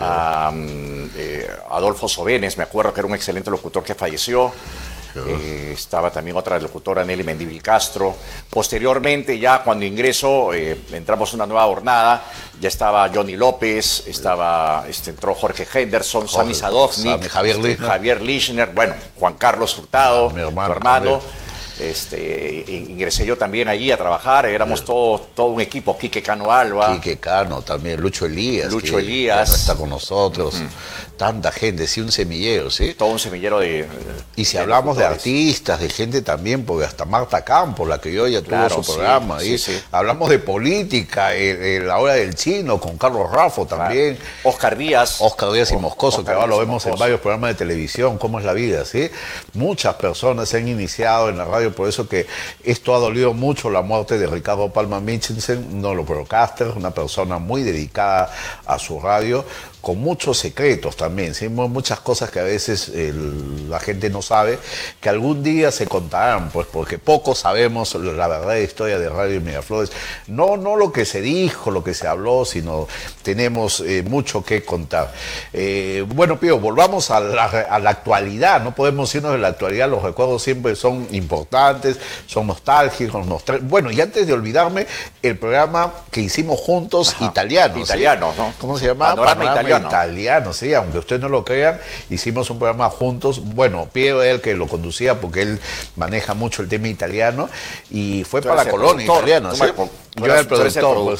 [0.00, 4.52] a mm, eh, Adolfo Sobenes, me acuerdo que era un excelente locutor que falleció.
[5.14, 8.14] Eh, estaba también otra locutora, Nelly Mendivil Castro.
[8.48, 12.24] Posteriormente, ya cuando ingreso, eh, entramos una nueva jornada,
[12.60, 17.88] ya estaba Johnny López, estaba, este, entró Jorge Henderson, Sami Sadovnik, Javier este, Lichner.
[17.88, 21.20] Javier Lichner, bueno, Juan Carlos Hurtado, Mi hermano tu hermano.
[21.90, 26.92] Este, ingresé yo también allí a trabajar, éramos todo, todo un equipo, Quique Cano Alba.
[26.94, 28.70] Quique Cano también, Lucho Elías.
[28.72, 29.52] Lucho que Elías.
[29.52, 30.54] está con nosotros.
[31.16, 32.94] Tanta gente, sí, un semillero, ¿sí?
[32.94, 33.86] todo un semillero de.
[34.36, 38.12] Y si de hablamos de artistas, de gente también, porque hasta Marta Campos, la que
[38.12, 39.80] yo ya tuvo Claro, su sí, programa, sí, sí.
[39.90, 44.18] hablamos de política, eh, eh, la hora del chino, con Carlos Raffo también.
[44.42, 45.16] Oscar Díaz.
[45.20, 48.44] Oscar Díaz y Moscoso, que ahora lo vemos en varios programas de televisión, cómo es
[48.44, 49.10] la vida, ¿sí?
[49.54, 52.26] Muchas personas se han iniciado en la radio, por eso que
[52.62, 57.38] esto ha dolido mucho la muerte de Ricardo Palma Michelsen, no lo broadcaster, una persona
[57.38, 58.32] muy dedicada
[58.66, 59.44] a su radio,
[59.82, 61.48] con muchos secretos también, ¿sí?
[61.50, 64.58] Mu- muchas cosas que a veces el- la gente no sabe,
[65.00, 69.90] que algún día se contarán, pues porque poco sabemos la verdadera historia de Radio Miraflores.
[70.28, 72.86] No, no lo que se dijo, lo que se habló, sino
[73.22, 75.12] tenemos eh, mucho que contar.
[75.52, 79.88] Eh, bueno, Pío, volvamos a la, a la actualidad, no podemos irnos de la actualidad,
[79.90, 83.26] los recuerdos siempre son importantes, son nostálgicos,
[83.62, 84.86] bueno, y antes de olvidarme,
[85.22, 87.74] el programa que hicimos juntos, italiano.
[87.74, 87.80] ¿sí?
[87.82, 88.52] Italiano, ¿no?
[88.60, 89.08] ¿Cómo se llama?
[89.10, 89.71] Panorama italiano.
[89.78, 91.78] Italiano, sí, aunque ustedes no lo crean,
[92.10, 93.40] hicimos un programa juntos.
[93.42, 95.60] Bueno, Piero era el que lo conducía porque él
[95.96, 97.48] maneja mucho el tema italiano
[97.90, 99.52] y fue Tú para la colonia italiana.
[99.54, 100.66] Yo era el productor,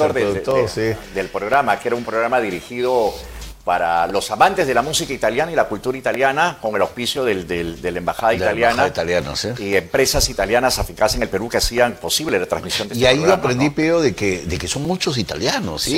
[0.08, 0.98] el del, productor, de- sí.
[1.14, 3.12] del programa, que era un programa dirigido
[3.64, 7.46] para los amantes de la música italiana y la cultura italiana, con el auspicio del,
[7.46, 9.48] del- de la Embajada De Italiana sí.
[9.60, 13.08] y empresas italianas aficadas en el Perú que hacían posible la transmisión de Y este
[13.08, 13.74] ahí yo programa, aprendí, ¿no?
[13.74, 15.96] Peo, de que, de que son muchos italianos, ¿sí?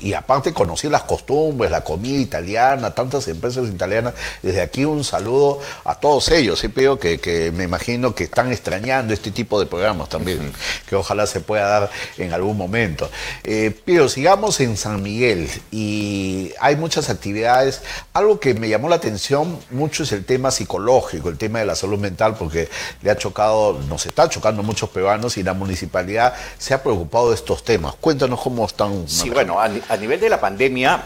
[0.00, 4.14] Y, y aparte conocí las costumbres, la comida italiana, tantas empresas italianas.
[4.42, 6.98] Desde aquí un saludo a todos ellos, ¿sí, Peo?
[7.00, 10.52] Que, que me imagino que están extrañando este tipo de programas también,
[10.88, 13.10] que ojalá se pueda dar en algún momento.
[13.42, 17.82] Eh, Peo, sigamos en San Miguel y hay muchas actividades.
[18.12, 21.74] Algo que me llamó la atención mucho es el tema psicológico, el tema de la
[21.74, 22.68] salud mental, porque
[23.02, 27.34] le ha chocado, nos está chocando muchos peruanos y la municipalidad se ha preocupado de
[27.36, 27.94] estos temas.
[28.00, 29.08] Cuéntanos cómo están.
[29.08, 31.02] Sí, bueno, a, ni- a nivel de la pandemia,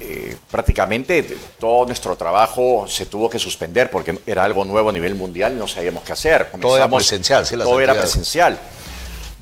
[0.00, 1.22] eh, prácticamente
[1.58, 5.56] todo nuestro trabajo se tuvo que suspender porque era algo nuevo a nivel mundial y
[5.56, 6.50] no sabíamos qué hacer.
[6.60, 8.58] Todo era presencial, sí, Todo era presencial.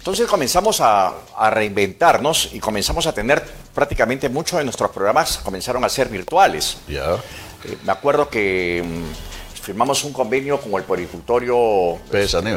[0.01, 5.85] Entonces comenzamos a, a reinventarnos y comenzamos a tener prácticamente muchos de nuestros programas comenzaron
[5.85, 6.79] a ser virtuales.
[6.89, 7.17] Ya.
[7.65, 9.30] Eh, me acuerdo que mm,
[9.63, 11.99] firmamos un convenio con el puericultorio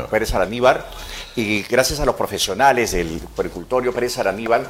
[0.10, 0.90] Pérez Araníbar
[1.36, 4.66] y gracias a los profesionales del puericultorio Pérez Araníbal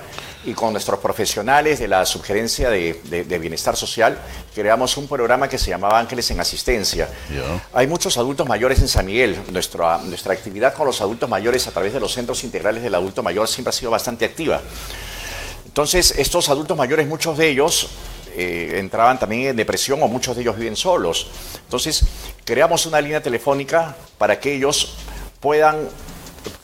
[0.45, 4.17] y con nuestros profesionales de la subgerencia de, de- de bienestar social
[4.55, 7.07] creamos un programa que se llamaba Ángeles en Asistencia.
[7.73, 9.37] Hay muchos adultos mayores en San Miguel.
[9.51, 13.21] Nuestra, nuestra actividad con los adultos mayores a través de los centros integrales del adulto
[13.23, 14.61] mayor siempre ha sido bastante activa.
[15.65, 17.87] Entonces, estos adultos mayores, muchos de ellos
[18.35, 21.27] eh, entraban también en depresión o muchos de ellos viven solos.
[21.63, 22.03] Entonces,
[22.45, 24.95] creamos una línea telefónica para que ellos
[25.39, 25.87] puedan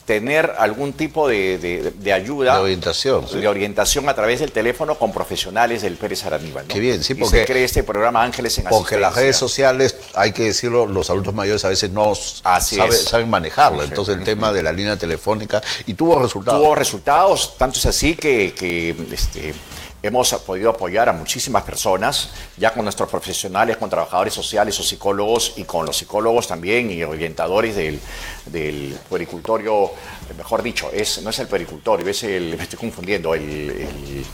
[0.04, 2.56] tener algún tipo de, de- de ayuda.
[2.56, 3.38] De orientación, sí.
[3.38, 6.66] De orientación a través del teléfono con profesionales del Pérez Araníbal.
[6.66, 6.74] ¿no?
[6.74, 9.94] Qué bien, sí, Y porque- se cree este programa Ángeles en Porque las redes sociales,
[10.14, 13.04] hay que decirlo, los adultos mayores a veces no Así sabe- es.
[13.04, 13.84] saben manejarla.
[13.84, 16.60] Entonces el tema de la línea telefónica y tuvo resultados.
[16.60, 19.54] tuvo resultados, tanto es así que, que, este,
[20.02, 25.54] hemos podido apoyar a muchísimas personas, ya con nuestros profesionales, con trabajadores sociales o psicólogos
[25.56, 28.00] y con los psicólogos también y orientadores del,
[28.46, 33.34] del puericultorio, eh, mejor dicho, es, no es el puericultorio, es el, me estoy confundiendo,
[33.34, 34.24] el, el-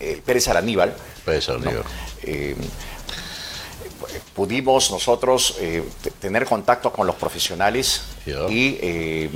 [0.00, 0.94] el Pérez Araníbal.
[1.68, 1.82] Amigo.
[2.22, 2.54] Eh,
[4.34, 5.82] pudimos nosotros eh,
[6.20, 8.02] tener contacto con los profesionales
[8.50, 9.30] y eh,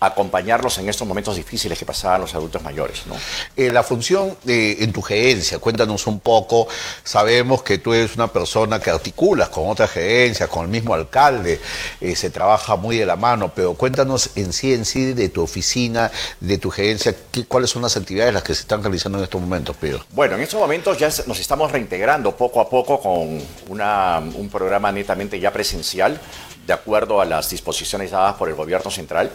[0.00, 3.02] acompañarlos en estos momentos difíciles que pasaban los adultos mayores.
[3.06, 3.14] ¿no?
[3.56, 6.68] Eh, la función de, en tu gerencia, cuéntanos un poco.
[7.04, 11.60] Sabemos que tú eres una persona que articulas con otras gerencias, con el mismo alcalde,
[12.00, 15.42] eh, se trabaja muy de la mano, pero cuéntanos en sí, en sí, de tu
[15.42, 19.24] oficina, de tu gerencia, qué- cuáles son las actividades las que se están realizando en
[19.24, 20.04] estos momentos, Pedro.
[20.10, 24.92] Bueno, en estos momentos ya nos estamos reintegrando poco a poco con una- un programa
[24.92, 26.20] netamente ya presencial,
[26.66, 29.30] de acuerdo a las disposiciones dadas por el gobierno central.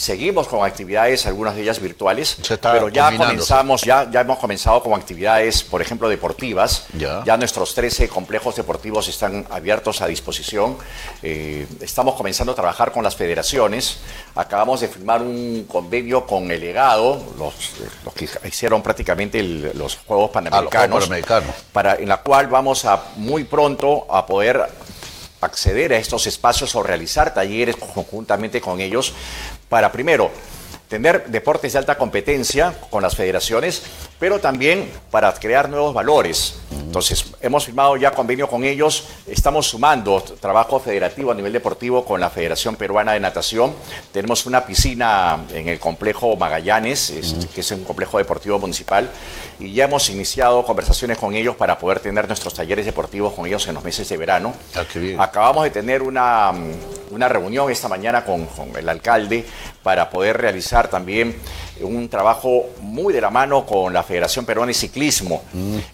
[0.00, 2.38] Seguimos con actividades, algunas de ellas virtuales,
[2.72, 6.86] pero ya comenzamos, ya, ya hemos comenzado con actividades, por ejemplo, deportivas.
[6.94, 7.36] Ya.
[7.36, 10.78] nuestros 13 complejos deportivos están abiertos a disposición.
[11.22, 13.98] Eh, estamos comenzando a trabajar con las federaciones.
[14.34, 17.52] Acabamos de firmar un convenio con el legado, los,
[18.02, 21.54] los que hicieron prácticamente el- los Juegos Panamericanos, Panamericanos.
[21.74, 24.66] para, en la cual vamos a muy pronto a poder
[25.42, 29.14] acceder a estos espacios o realizar talleres conjuntamente con ellos
[29.70, 30.30] para primero
[30.88, 33.82] tener deportes de alta competencia con las federaciones,
[34.18, 36.60] pero también para crear nuevos valores.
[36.90, 42.20] Entonces, hemos firmado ya convenio con ellos, estamos sumando trabajo federativo a nivel deportivo con
[42.20, 43.72] la Federación Peruana de Natación.
[44.12, 49.08] Tenemos una piscina en el complejo Magallanes, este, que es un complejo deportivo municipal,
[49.60, 53.68] y ya hemos iniciado conversaciones con ellos para poder tener nuestros talleres deportivos con ellos
[53.68, 54.52] en los meses de verano.
[54.74, 55.20] Ah, qué bien.
[55.20, 59.46] Acabamos de tener una, mm, una reunión esta mañana con, con el alcalde
[59.84, 61.36] para poder realizar también
[61.82, 65.42] un trabajo muy de la mano con la Federación Peruana de Ciclismo.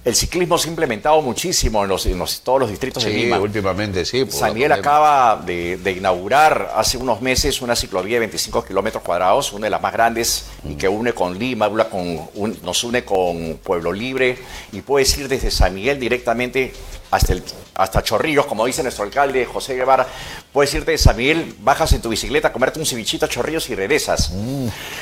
[0.05, 3.38] El ciclismo ha implementado muchísimo en, los, en los- todos los distritos de Sí, Lima.
[3.40, 4.25] últimamente sí.
[4.29, 9.53] San Miguel acaba de, de inaugurar hace unos meses una ciclovía de 25 kilómetros cuadrados,
[9.53, 13.05] una de las más grandes y que une con Lima, una con- un- nos une
[13.05, 14.38] con Pueblo Libre
[14.72, 16.72] y puedes ir desde San Miguel directamente
[17.16, 17.42] hasta, el-
[17.74, 20.07] hasta Chorrillos, como dice nuestro alcalde José Guevara.
[20.52, 23.74] Puedes irte de San Miguel, bajas en tu bicicleta, comerte un cevichito a Chorrillos y
[23.74, 24.31] regresas.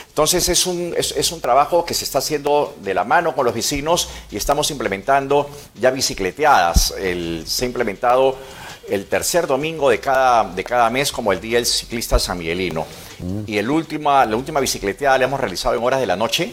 [0.09, 3.45] Entonces es un, es, es un trabajo que se está haciendo de la mano con
[3.45, 6.95] los vecinos y estamos implementando ya bicicleteadas.
[6.99, 8.37] El- se ha implementado
[8.89, 12.87] el tercer domingo de cada, de cada mes como el Día del Ciclista San Miguelino.
[13.47, 16.53] Y el última, la última bicicleteada la hemos realizado en horas de la noche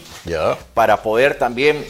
[0.74, 1.84] para poder también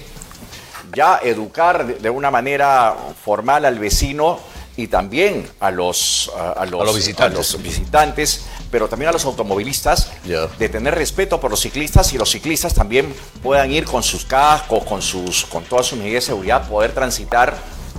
[0.94, 4.40] ya educar de, una manera formal al vecino
[4.78, 7.54] y también a los, a, los, a los visitantes.
[7.54, 12.30] los visitantes, pero también a los automovilistas, de tener respeto por los ciclistas y los
[12.30, 16.68] ciclistas también puedan ir con sus cascos, con, sus, con todas sus medidas de seguridad,
[16.68, 17.56] poder transitar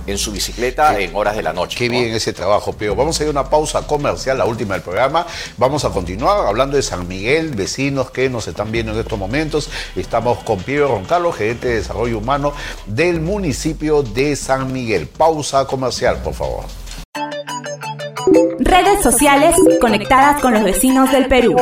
[0.07, 1.77] en su bicicleta en horas de la noche.
[1.77, 2.95] Qué bien ese trabajo, Pío.
[2.95, 5.25] Vamos a ir a una pausa comercial, la última del programa.
[5.57, 9.69] Vamos a continuar hablando de San Miguel, vecinos que nos están viendo en estos momentos.
[9.95, 12.53] Estamos con Pío Roncalo, gerente de desarrollo humano
[12.85, 15.07] del municipio de San Miguel.
[15.07, 16.65] Pausa comercial, por favor.
[18.59, 21.55] Redes sociales conectadas con los vecinos del Perú.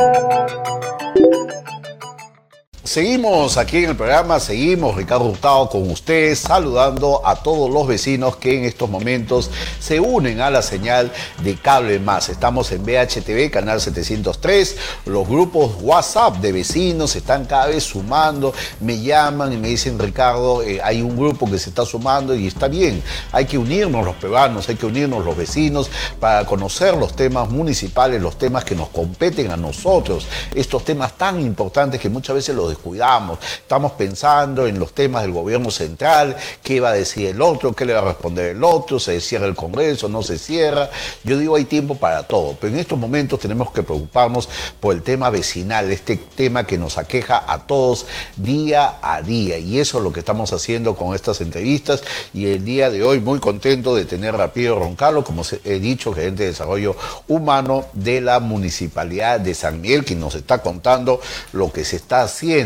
[2.84, 8.34] Seguimos aquí en el programa, seguimos Ricardo Hurtado con ustedes, saludando a todos los vecinos
[8.38, 11.12] que en estos momentos se unen a la señal
[11.44, 12.28] de Cable Más.
[12.28, 14.76] Estamos en BHTV, canal 703.
[15.06, 20.64] Los grupos WhatsApp de vecinos están cada vez sumando, me llaman y me dicen, Ricardo,
[20.64, 23.00] eh, hay un grupo que se está sumando y está bien.
[23.30, 28.20] Hay que unirnos los peruanos, hay que unirnos los vecinos para conocer los temas municipales,
[28.20, 32.71] los temas que nos competen a nosotros, estos temas tan importantes que muchas veces los
[32.72, 33.38] descuidamos.
[33.56, 37.84] Estamos pensando en los temas del gobierno central, qué va a decir el otro, qué
[37.84, 40.90] le va a responder el otro, se cierra el Congreso, no se cierra.
[41.24, 44.48] Yo digo, hay tiempo para todo, pero en estos momentos tenemos que preocuparnos
[44.80, 48.06] por el tema vecinal, este tema que nos aqueja a todos
[48.36, 49.58] día a día.
[49.58, 52.02] Y eso es lo que estamos haciendo con estas entrevistas.
[52.32, 56.12] Y el día de hoy, muy contento de tener a Pío Roncalo, como he dicho,
[56.12, 56.96] gerente de desarrollo
[57.28, 61.20] humano de la Municipalidad de San Miguel, que nos está contando
[61.52, 62.61] lo que se está haciendo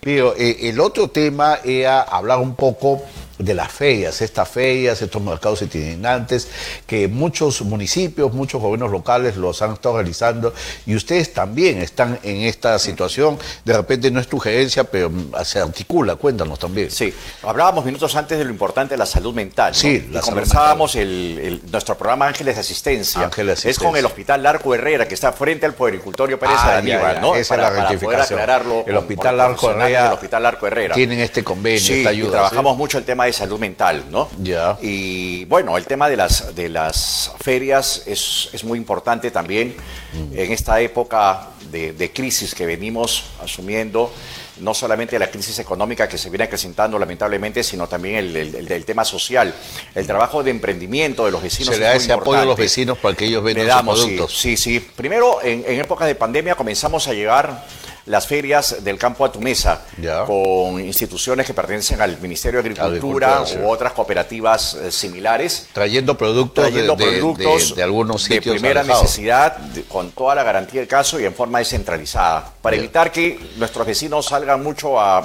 [0.00, 3.02] pero eh, el otro tema era hablar un poco
[3.38, 6.48] de las ferias, estas ferias, estos mercados itinerantes,
[6.86, 10.54] que muchos municipios, muchos gobiernos locales los han estado realizando
[10.86, 13.38] y ustedes también están en esta situación.
[13.64, 15.10] De repente no es tu gerencia, pero
[15.44, 16.16] se articula.
[16.16, 16.90] Cuéntanos también.
[16.90, 19.74] Sí, hablábamos minutos antes de lo importante de la salud mental.
[19.74, 23.22] Sí, la conversábamos El, nuestro programa Ángeles de Asistencia.
[23.22, 27.20] Ángeles Es con el Hospital Larco Herrera, que está frente al Puericultorio Pérez ah, Aníbal,
[27.20, 27.34] ¿no?
[27.34, 28.40] Esa para, es la rectificación.
[28.40, 28.84] aclararlo.
[28.86, 30.06] El Hospital Larco Herrera.
[30.06, 30.94] El Hospital Larco Herrera.
[30.94, 32.30] Tienen este convenio, esta ayuda.
[32.30, 34.28] trabajamos mucho el tema de salud mental, ¿no?
[34.42, 34.78] Ya.
[34.80, 39.76] Y bueno, el tema de las, de las ferias es, es muy importante también
[40.12, 40.38] mm.
[40.38, 44.12] en esta época de, de, crisis que venimos asumiendo,
[44.60, 48.84] no solamente la crisis económica que se viene acrecentando lamentablemente, sino también el, el, el
[48.84, 49.54] tema social,
[49.94, 51.74] el trabajo de emprendimiento de los vecinos.
[51.74, 54.38] Se le da ese apoyo a los vecinos para que ellos vendan sus productos.
[54.38, 54.90] Sí, sí, sí.
[54.96, 57.64] Primero, en, en época de pandemia comenzamos a llegar
[58.06, 59.82] las ferias del campo Atumesa
[60.26, 65.68] con instituciones que pertenecen al Ministerio de Agricultura, u otras cooperativas eh, similares.
[65.72, 70.88] Trayendo productos, de, productos de, algunos sitios de primera necesidad, con toda la garantía del
[70.88, 75.24] caso y en forma descentralizada, para evitar que nuestros vecinos salgan mucho a,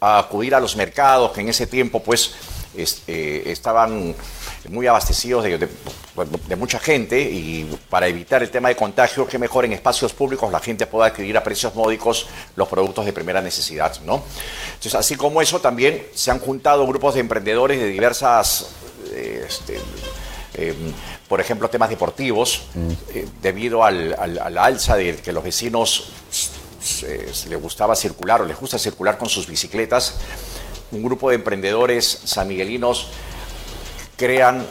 [0.00, 2.32] acudir a los mercados, que en ese tiempo pues
[2.74, 4.14] eh, estaban
[4.68, 9.64] muy abastecidos de, de, mucha gente y para evitar el tema de contagio, que mejor
[9.66, 14.00] en espacios públicos la gente pueda adquirir a precios módicos los productos de primera necesidad,
[14.06, 14.22] ¿no?
[14.68, 18.68] Entonces, así como eso, también se han juntado grupos de emprendedores de diversas...
[19.14, 19.78] Este,
[20.54, 20.92] em,
[21.28, 22.92] por ejemplo, temas deportivos, mm.
[23.14, 26.10] eh, debido al, al, alza de que los vecinos
[26.80, 30.16] se les gustaba circular o les gusta circular con sus bicicletas,
[30.92, 33.08] un grupo de emprendedores sanmiguelinos
[34.16, 34.64] crean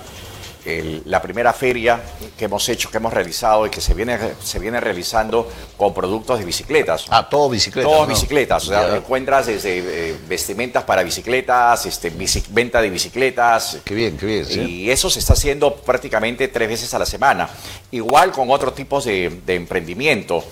[1.05, 1.99] la primera feria
[2.37, 6.37] que hemos hecho, que hemos realizado y que se viene, se viene realizando con productos
[6.37, 7.05] de bicicletas.
[7.09, 7.91] Ah, todo bicicletas.
[7.91, 8.63] Todo bicicletas.
[8.65, 12.11] O sea, encuentras desde eh, vestimentas para bicicletas, este,
[12.49, 13.79] venta de bicicletas.
[13.83, 14.69] Qué bien, qué bien.
[14.69, 17.49] Y eso se está haciendo prácticamente tres veces a la semana.
[17.89, 20.43] Igual con otros tipos de, emprendimiento.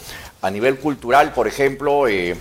[0.41, 2.35] A nivel cultural, por ejemplo, eh,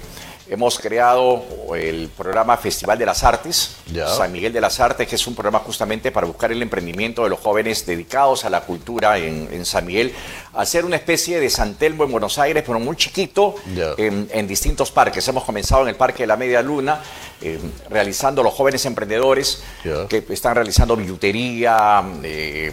[0.50, 1.44] Hemos creado
[1.76, 3.76] el programa Festival de las Artes,
[4.16, 7.28] San Miguel de las Artes, que es un programa justamente para buscar el emprendimiento de
[7.28, 10.14] los jóvenes dedicados a la cultura en, San Miguel,
[10.54, 13.56] hacer una especie de San Telmo en Buenos Aires, pero muy chiquito,
[13.98, 15.28] en, distintos parques.
[15.28, 17.02] Hemos comenzado en el Parque de la Media Luna,
[17.42, 19.62] eh, realizando los jóvenes emprendedores
[20.08, 22.72] que están realizando billutería, eh,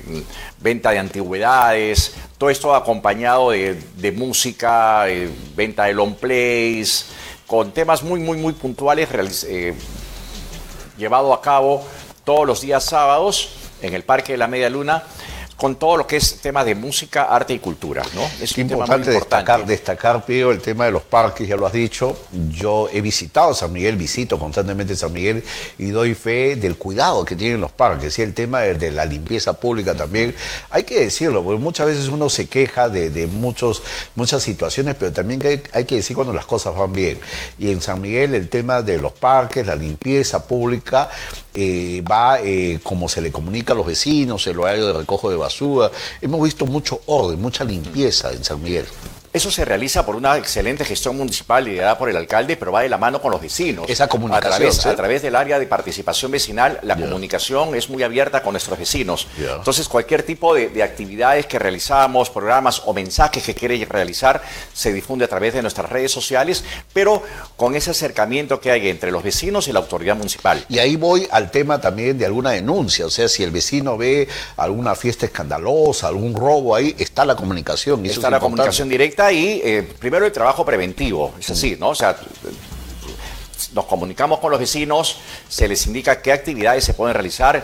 [0.61, 7.05] venta de antigüedades, todo esto acompañado de, música, eh, venta de long plays
[7.56, 9.08] con temas muy, muy, muy puntuales
[9.48, 9.74] eh,
[10.98, 11.88] llevado a cabo
[12.26, 15.04] todos los días sábados en el Parque de la Media Luna
[15.65, 18.21] con todo lo que es tema de música, arte y cultura, ¿no?
[18.39, 22.15] Es importante, destacar, destacar, Pío, el tema de los parques, ya lo has dicho.
[22.51, 25.43] Yo he visitado San Miguel, visito constantemente San Miguel
[25.80, 29.54] y doy fe del cuidado que tienen los parques y el tema de, la limpieza
[29.54, 30.36] pública también.
[30.69, 33.82] Hay que decirlo, porque muchas veces uno se queja de, muchos,
[34.13, 37.17] muchas situaciones, pero también hay, hay que decir cuando las cosas van bien.
[37.58, 41.10] Y en San Miguel el tema de los parques, la limpieza pública,
[41.58, 45.38] eh, va eh, como se le comunica a los vecinos, el horario de recojo de
[45.38, 45.55] basura
[46.22, 48.86] Hemos visto mucho orden, mucha limpieza en San Miguel.
[49.36, 52.88] Eso se realiza por una excelente gestión municipal liderada por el alcalde, pero va de
[52.89, 53.86] la mano con los vecinos.
[53.89, 54.88] Esa comunicación, A través, ¿sí?
[54.88, 59.28] a través del área de participación vecinal, la comunicación es muy abierta con nuestros vecinos.
[59.38, 64.41] Entonces, cualquier tipo de, de actividades que realizamos, programas o mensajes que quiere realizar,
[64.74, 67.21] se difunde a través de nuestras redes sociales, pero
[67.58, 70.63] con ese acercamiento que hay entre los vecinos y la autoridad municipal.
[70.69, 74.30] Y ahí voy al tema también de alguna denuncia, o sea, si el vecino ve
[74.56, 78.06] alguna fiesta escandalosa, algún robo ahí, está la comunicación.
[78.06, 78.39] eso Está es la importante.
[78.45, 81.89] comunicación directa y eh, primero el trabajo preventivo, es así, ¿no?
[81.89, 82.15] O sea,
[83.73, 85.17] nos comunicamos con los vecinos,
[85.49, 87.63] se les indica qué actividades se pueden realizar,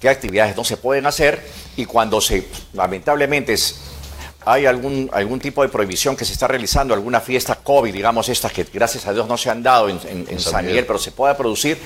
[0.00, 1.44] qué actividades no se pueden hacer
[1.76, 3.80] y cuando se, lamentablemente, es-
[4.46, 8.50] hay algún, algún tipo de prohibición que se está realizando, alguna fiesta COVID, digamos estas
[8.52, 10.64] que gracias a Dios no se han dado en, en- en San.
[10.68, 11.76] Miguel, pero se pueda producir,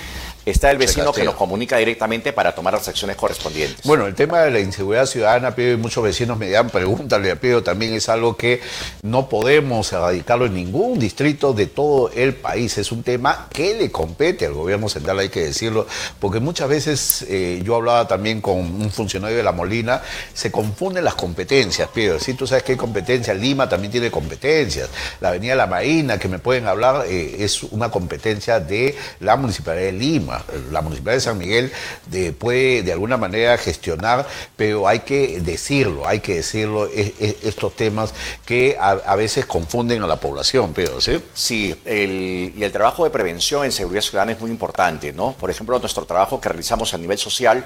[0.45, 3.85] está el vecino que nos comunica directamente para tomar las acciones correspondientes.
[3.85, 7.37] Bueno, el tema de la inseguridad ciudadana, Pío, y muchos vecinos me dan, pregúntale a
[7.37, 8.61] Pío, también es algo que
[9.03, 12.79] no podemos erradicarlo en ningún distrito de todo el país.
[12.79, 15.87] Es un tema que le compete al gobierno central, hay que decirlo,
[16.19, 20.03] porque muchas veces eh, yo hablaba también con un funcionario de La Molina,
[20.35, 22.19] se confunden las competencias, Pío.
[22.19, 24.89] Si tú sabes que hay competencias, Lima también tiene competencias.
[25.21, 29.87] La Avenida La Marina, que me pueden hablar, eh, es una competencia de la Municipalidad
[29.87, 30.32] de Lima.
[30.71, 31.73] La Municipalidad de San Miguel
[32.07, 37.37] de- puede de alguna manera gestionar, pero hay que decirlo, hay que decirlo, es- es-
[37.43, 38.13] estos temas
[38.47, 41.23] que a, a veces confunden a la población, pero ¿sí?
[41.35, 45.33] Sí, el- y el trabajo de prevención en seguridad ciudadana es muy importante, ¿no?
[45.33, 47.65] Por ejemplo, nuestro trabajo que realizamos a nivel social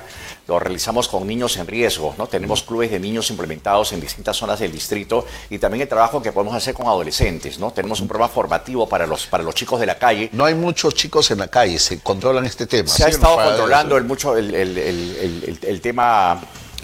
[0.49, 2.27] lo realizamos con niños en riesgo, ¿no?
[2.27, 6.33] Tenemos clubes de niños implementados en distintas zonas del distrito y también el trabajo que
[6.33, 7.71] podemos hacer con adolescentes, ¿no?
[7.73, 10.29] Tenemos un programa formativo para los, para los chicos de la calle.
[10.33, 12.89] No hay muchos chicos en la calle, se controlan este tema.
[12.89, 16.41] Se ha estado controlando el, mucho el, el- el- el- el- el tema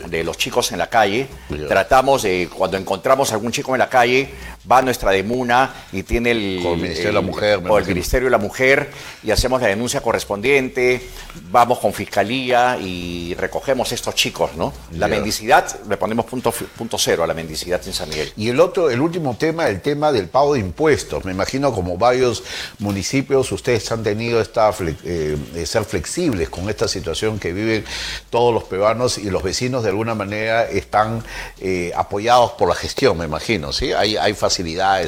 [0.06, 1.28] de los chicos en la calle.
[1.68, 4.34] Tratamos de, cuando encontramos algún chico en la calle,
[4.70, 7.86] va a nuestra demuna y tiene el, Con el Ministerio de la Mujer, o el.
[7.86, 8.90] Ministerio de la Mujer
[9.22, 11.08] y hacemos la denuncia correspondiente,
[11.50, 14.72] vamos con fiscalía y recogemos estos chicos, ¿no?
[14.92, 18.32] La mendicidad, le ponemos punto, punto cero a la mendicidad en San Miguel.
[18.36, 21.24] Y el otro, el último tema, el tema del pago de impuestos.
[21.24, 22.42] Me imagino como varios
[22.78, 24.72] municipios ustedes han tenido esta
[25.04, 27.84] eh, ser flexibles con esta situación que viven
[28.30, 31.22] todos los peruanos y los vecinos de alguna manera están
[31.60, 33.92] eh, apoyados por la gestión, me imagino, ¿sí?
[33.92, 34.51] Hay, hay facilidades,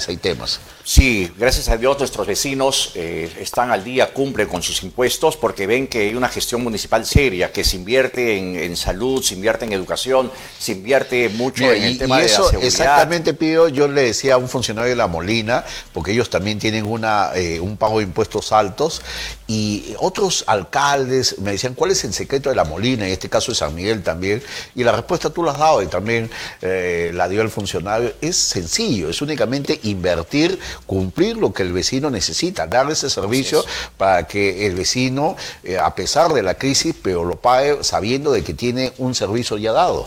[0.08, 0.60] hay temas.
[0.86, 5.66] Sí, gracias a Dios nuestros vecinos eh, están al día, cumplen con sus impuestos porque
[5.66, 9.64] ven que hay una gestión municipal seria, que se invierte en, en salud, se invierte
[9.64, 12.64] en educación, se invierte mucho en el tema y de la seguridad.
[12.64, 16.84] exactamente, Pío, yo le decía a un funcionario de La Molina, porque ellos también tienen
[16.84, 19.00] una, eh, un pago de impuestos altos,
[19.46, 23.06] y otros alcaldes me decían, ¿cuál es el secreto de La Molina?
[23.06, 24.42] En este caso de San Miguel también,
[24.74, 26.30] y la respuesta tú la has dado y también
[26.60, 32.08] eh, la dio el funcionario, es sencillo, es únicamente invertir, cumplir lo que el vecino
[32.08, 33.64] necesita, darle ese servicio
[33.98, 38.44] para que el vecino, eh, a pesar de la crisis, pero lo pague sabiendo de
[38.44, 40.06] que tiene un servicio ya dado.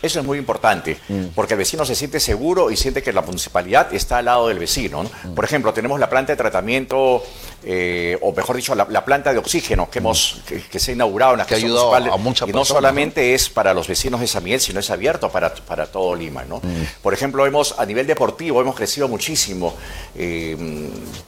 [0.00, 1.26] Eso es muy importante, Mm.
[1.34, 4.58] porque el vecino se siente seguro y siente que la municipalidad está al lado del
[4.60, 5.02] vecino.
[5.02, 5.10] ¿no?
[5.30, 5.34] Mm.
[5.34, 7.22] Por ejemplo, tenemos la planta de tratamiento,
[7.64, 10.94] eh, o mejor dicho, la, la planta de oxígeno que, hemos, que, que se ha
[10.94, 11.46] inaugurado en la Mm.
[11.48, 12.12] Que ha ayudado municipal.
[12.12, 15.30] a muchas y no solamente es para los vecinos de San Miguel, sino es abierto
[15.30, 16.44] para, para todo Lima.
[16.44, 16.58] ¿no?
[16.58, 16.84] Mm.
[17.02, 19.74] Por ejemplo, hemos a nivel deportivo hemos crecido muchísimo.
[20.14, 20.56] Eh,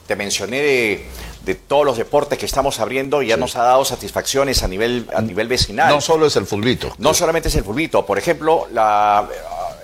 [0.07, 1.05] te mencioné de,
[1.45, 5.21] de todos los deportes que estamos abriendo ya nos ha dado satisfacciones a nivel, a
[5.21, 5.89] nivel vecinal.
[5.93, 6.93] No solo es el fulbito.
[6.99, 9.27] No solamente es el fulbito, por ejemplo, la,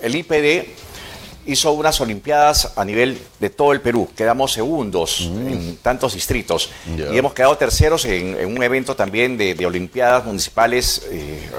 [0.02, 0.68] el IPD
[1.48, 4.10] hizo unas Olimpiadas a nivel de todo el Perú.
[4.18, 7.14] Quedamos segundos en tantos distritos Mm.
[7.14, 11.04] Y hemos quedado terceros en, en un evento también de, de Olimpiadas municipales.
[11.10, 11.50] eh,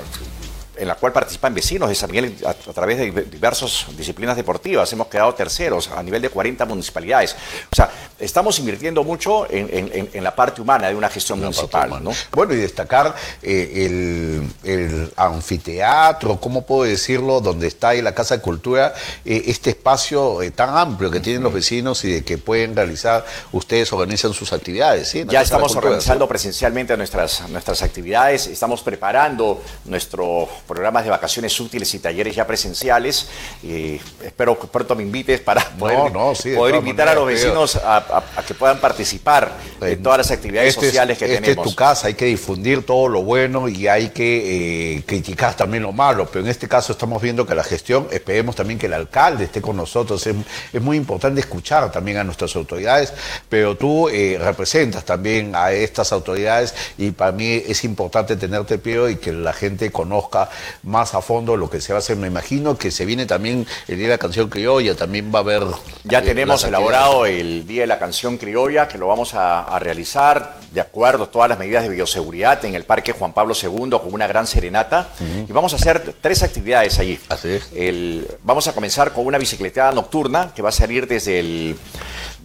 [0.78, 4.92] en la cual participan vecinos de San Miguel a, a través de diversas disciplinas deportivas.
[4.92, 7.34] Hemos quedado terceros a nivel de 40 municipalidades.
[7.70, 12.02] O sea, estamos invirtiendo mucho en, en- la parte humana de una gestión municipal.
[12.02, 12.10] ¿no?
[12.32, 17.40] Bueno, y destacar eh, el, el anfiteatro, ¿cómo puedo decirlo?
[17.40, 21.42] Donde está ahí la Casa de Cultura, eh, este espacio eh, tan amplio que tienen
[21.42, 25.24] los vecinos y de que pueden realizar, ustedes organizan sus actividades, ¿sí?
[25.28, 26.28] Ya estamos Cultura, organizando ¿sí?
[26.28, 33.28] presencialmente nuestras, nuestras actividades, estamos preparando nuestros programas de vacaciones útiles y talleres ya presenciales.
[33.62, 37.14] Y espero que pronto me invites para poder, no, sí, de poder todas invitar a
[37.14, 39.50] los vecinos a, a, que puedan participar
[39.80, 41.66] en todas las actividades este sociales que este tenemos.
[41.66, 45.82] es tu casa, hay que difundir todo lo bueno y hay que eh, criticar también
[45.82, 48.92] lo malo, pero en este caso estamos viendo que la gestión, esperemos también que el
[48.92, 50.36] alcalde esté con nosotros, es,
[50.72, 53.12] es muy importante escuchar también a nuestras autoridades,
[53.48, 59.10] pero tú eh, representas también a estas autoridades y para mí es importante tenerte pie
[59.10, 60.50] y que la gente conozca
[60.82, 62.16] más a fondo lo que se va a hacer.
[62.16, 65.42] Me imagino que se viene también el Día de la Canción Criolla, también va a
[65.42, 65.62] haber...
[66.04, 69.78] Ya eh, tenemos elaborado el Día de la Canción Criolla, que lo vamos a, a
[69.78, 73.90] realizar de acuerdo a todas las medidas de bioseguridad en el Parque Juan Pablo II
[73.90, 75.08] con una gran serenata.
[75.48, 77.18] Y vamos a hacer tres actividades allí.
[77.28, 77.68] Así es.
[77.74, 81.76] El- vamos a comenzar con una bicicleteada nocturna que va a salir desde el...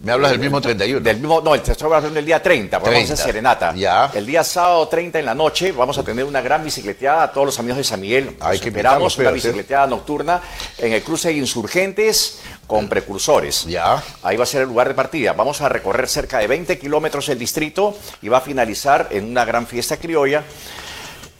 [0.04, 1.00] Me hablas del mismo 31.
[1.00, 3.74] Del mismo, no, te estoy hablando del día 30, porque vamos a 30, hacer serenata.
[3.74, 4.10] ya.
[4.12, 7.46] El día sábado 30 en la noche vamos a tener una gran bicicleteada a todos
[7.46, 8.36] los amigos de San Miguel.
[8.40, 10.42] Hay Los que esperamos una bicicleteada nocturna
[10.76, 13.64] en el cruce de insurgentes con precursores.
[13.64, 14.02] Ya.
[14.22, 15.32] Ahí va a ser el lugar de partida.
[15.32, 19.46] Vamos a recorrer cerca de 20 kilómetros el distrito y va a finalizar en una
[19.46, 20.44] gran fiesta criolla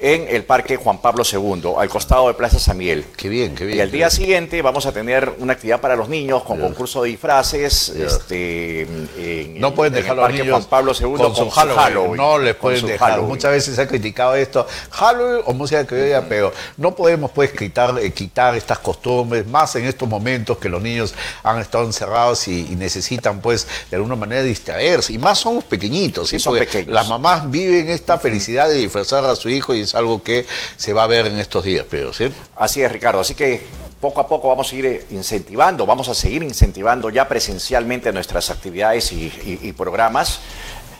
[0.01, 3.05] en el Parque Juan Pablo II, al costado de Plaza San Miguel.
[3.17, 3.79] Qué bien, qué bien.
[3.79, 4.11] Y al día bien.
[4.11, 7.91] siguiente vamos a tener una actividad para los niños con concurso de disfraces.
[7.91, 11.51] Este, en- No pueden en el dejar los Parque niños Juan Pablo II con, su
[11.51, 12.17] Halloween.
[12.17, 13.11] No les pueden dejar.
[13.11, 13.29] Halloween.
[13.29, 17.99] Muchas veces se ha criticado esto, Halloween o música criolla, pero no podemos pues quitar,
[18.01, 22.67] eh, quitar estas costumbres, más en estos momentos que los niños han estado encerrados y,
[22.73, 25.13] y necesitan pues de alguna manera distraerse.
[25.13, 26.39] Y más somos pequeñitos, ¿sí?
[26.39, 26.89] Son pequeños.
[26.89, 30.93] las mamás viven esta felicidad de disfrazar a su hijo y es algo que se
[30.93, 32.33] va a ver en estos días, pero ¿sí?
[32.57, 33.21] Así es, Ricardo.
[33.21, 33.63] Así que
[34.01, 38.51] poco a poco vamos a ir eh, incentivando, vamos a seguir incentivando ya presencialmente nuestras
[38.51, 40.41] actividades y programas.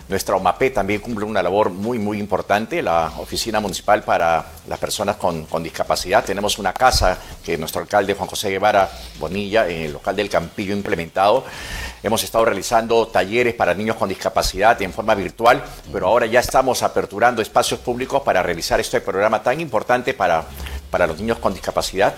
[0.07, 5.17] Nuestra OMAP también cumple una labor muy, muy importante, la Oficina Municipal para las Personas
[5.17, 6.23] con, con Discapacidad.
[6.23, 10.75] Tenemos una casa que nuestro alcalde Juan José Guevara Bonilla, en el local del Campillo,
[10.75, 11.45] implementado.
[12.03, 16.83] Hemos estado realizando talleres para niños con discapacidad en forma virtual, pero ahora ya estamos
[16.83, 20.45] aperturando espacios públicos para realizar este programa tan importante para,
[20.95, 22.15] para los niños con discapacidad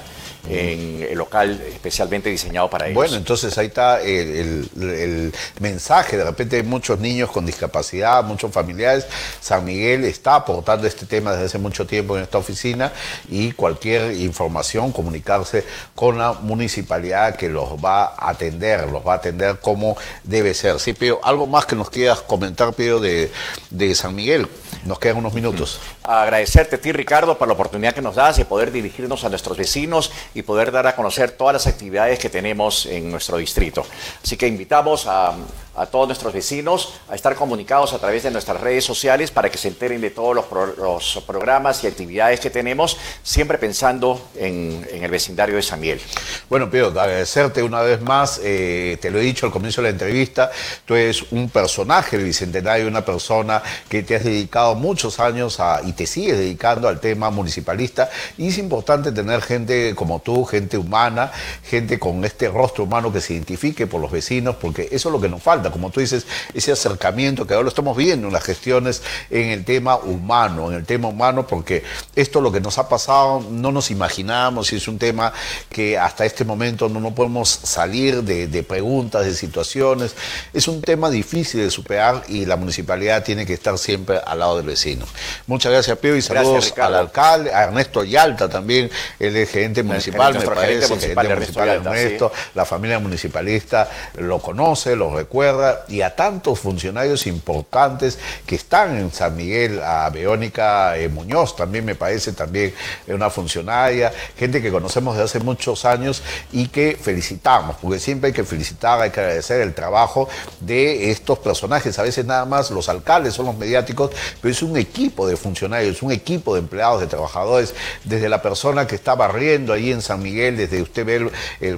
[0.51, 2.95] en el local especialmente diseñado para ellos.
[2.95, 6.19] Bueno, entonces ahí está el, mensaje.
[6.19, 9.07] De repente hay muchos niños con discapacidad, muchos familiares.
[9.41, 12.93] San Miguel está aportando este tema desde hace mucho tiempo en esta oficina
[13.31, 15.65] y cualquier información, comunicarse
[15.95, 20.79] con la municipalidad que los va a atender, los va a atender como debe ser.
[20.81, 23.33] Sí, pero algo más que nos quieras comentar, Pedro, de,
[23.71, 24.47] de San Miguel.
[24.87, 25.81] Nos quedan unos minutos.
[26.05, 29.57] Agradecerte a ti, Ricardo, por la oportunidad que nos das de poder dirigirnos a nuestros
[29.57, 33.85] vecinos y poder dar a conocer todas las actividades que tenemos en nuestro distrito.
[34.23, 35.35] Así que invitamos a,
[35.77, 39.59] a todos nuestros vecinos a estar comunicados a través de nuestras redes sociales para que
[39.59, 44.87] se enteren de todos los, pro- los programas y actividades que tenemos, siempre pensando en,
[44.91, 46.01] el vecindario de San Miguel.
[46.49, 48.41] Bueno, Pedro, agradecerte una vez más.
[48.43, 50.51] eh, te lo he dicho al comienzo de la entrevista.
[50.85, 55.93] Tú eres un personaje del bicentenario, una persona que te has dedicado muchos años y
[55.93, 58.11] te sigues dedicando al tema municipalista.
[58.39, 61.31] Y es importante tener gente como tú, gente humana,
[61.65, 65.21] gente con este rostro humano que se identifique por los vecinos, porque eso es lo
[65.21, 65.66] que nos falta.
[65.71, 69.65] Como tú dices, ese acercamiento que ahora lo estamos viendo en las gestiones en el
[69.65, 71.83] tema humano, en el tema humano, porque
[72.15, 75.33] esto lo que nos ha pasado no nos imaginamos y es un tema
[75.69, 80.15] que hasta este momento no, no podemos salir de, de preguntas, de situaciones.
[80.53, 84.57] Es un tema difícil de superar y la municipalidad tiene que estar siempre al lado
[84.57, 85.07] del vecino.
[85.47, 86.95] Muchas gracias, Pío, y Gracias, saludos Ricardo.
[86.95, 91.33] al alcalde, a Ernesto Yalta también, él es gerente municipal, me parece, gerente municipal, gerente
[91.33, 95.56] Ernesto municipal Yalta, Ernesto, la familia municipalista lo conoce, lo recuerda,
[95.89, 101.85] y a tantos funcionarios importantes que están en San Miguel, a Verónica eh, Muñoz también
[101.85, 102.75] me parece, también
[103.09, 108.35] una funcionaria, gente que conocemos desde hace muchos años y que felicitamos, porque siempre hay
[108.35, 110.29] que felicitar, hay que agradecer el trabajo
[110.61, 114.77] de estos personajes, a veces nada más los alcaldes son los mediáticos, pero es un
[114.77, 119.73] equipo de funcionarios, un equipo de empleados, de trabajadores, desde la persona que está barriendo
[119.73, 121.31] ahí en San Miguel, desde usted ve el,
[121.61, 121.77] el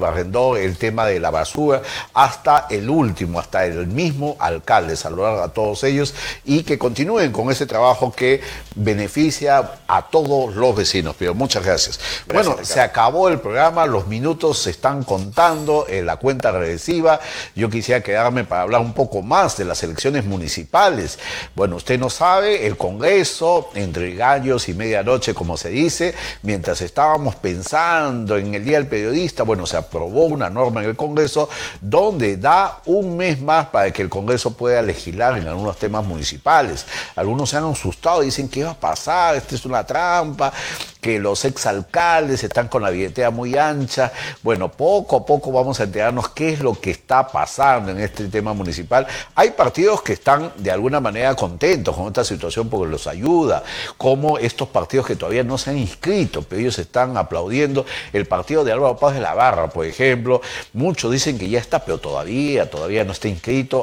[0.56, 1.82] el tema de la basura,
[2.14, 6.14] hasta el último, hasta el mismo alcalde, saludar a todos ellos
[6.44, 8.40] y que continúen con ese trabajo que
[8.74, 11.14] beneficia a todos los vecinos.
[11.18, 12.00] Pero muchas gracias.
[12.26, 12.64] bueno, Ricardo.
[12.64, 17.20] se acabó el programa, los minutos se están contando en la cuenta regresiva.
[17.54, 21.18] Yo quisiera quedarme para hablar un poco más de las elecciones municipales.
[21.54, 27.36] Bueno, usted no sabe, el Congreso, entre gallos y medianoche, como se dice, mientras estábamos
[27.36, 31.48] pensando en el Día del Periodista, bueno, se aprobó una norma en el Congreso
[31.80, 36.86] donde da un mes más para que el Congreso pueda legislar en algunos temas municipales.
[37.16, 39.36] Algunos se han asustado dicen, ¿qué va a pasar?
[39.36, 40.52] Esta es una trampa.
[41.00, 44.12] que los exalcaldes están con la billetera muy ancha.
[44.42, 48.26] Bueno, poco a poco vamos a enterarnos qué es lo que está pasando en este
[48.28, 49.06] tema municipal.
[49.36, 53.62] Hay partidos que están de alguna manera contentos con esta situación porque los ayuda,
[53.96, 57.86] como estos partidos que todavía no se han inscrito, pero ellos están aplaudiendo.
[58.12, 60.40] El partido de Álvaro Paz de la Barra, por ejemplo,
[60.72, 63.37] muchos dicen que ya está, pero todavía, todavía no está inscrito.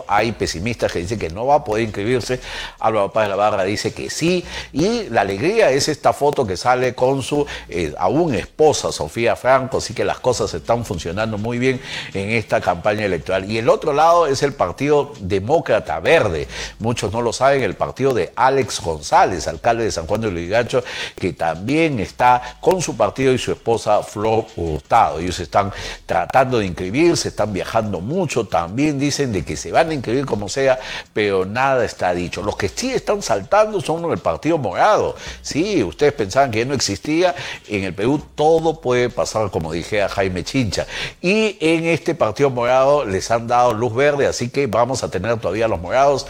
[0.07, 2.39] Hay pesimistas que dicen que no va a poder inscribirse.
[2.79, 4.43] Álvaro Paz de la Barra dice que sí.
[4.73, 9.77] Y la alegría es esta foto que sale con su eh, aún esposa, Sofía Franco,
[9.77, 11.79] así que las cosas están funcionando muy bien
[12.13, 13.49] en esta campaña electoral.
[13.49, 16.47] Y el otro lado es el Partido Demócrata Verde.
[16.79, 20.83] Muchos no lo saben, el partido de Alex González, alcalde de San Juan de Lurigancho,
[21.15, 25.19] que también está con su partido y su esposa Flor Hurtado.
[25.19, 25.71] Ellos están
[26.05, 30.49] tratando de inscribirse, están viajando mucho, también dicen de que se van a inscribir como
[30.49, 30.79] sea,
[31.13, 32.41] pero nada está dicho.
[32.41, 35.15] Los que sí están saltando son el Partido Morado.
[35.41, 37.35] Sí, ustedes pensaban que ya no existía.
[37.67, 40.85] En el Perú todo puede pasar, como dije a Jaime Chincha.
[41.21, 45.37] Y en este Partido Morado les han dado luz verde, así que vamos a tener
[45.39, 46.27] todavía los morados,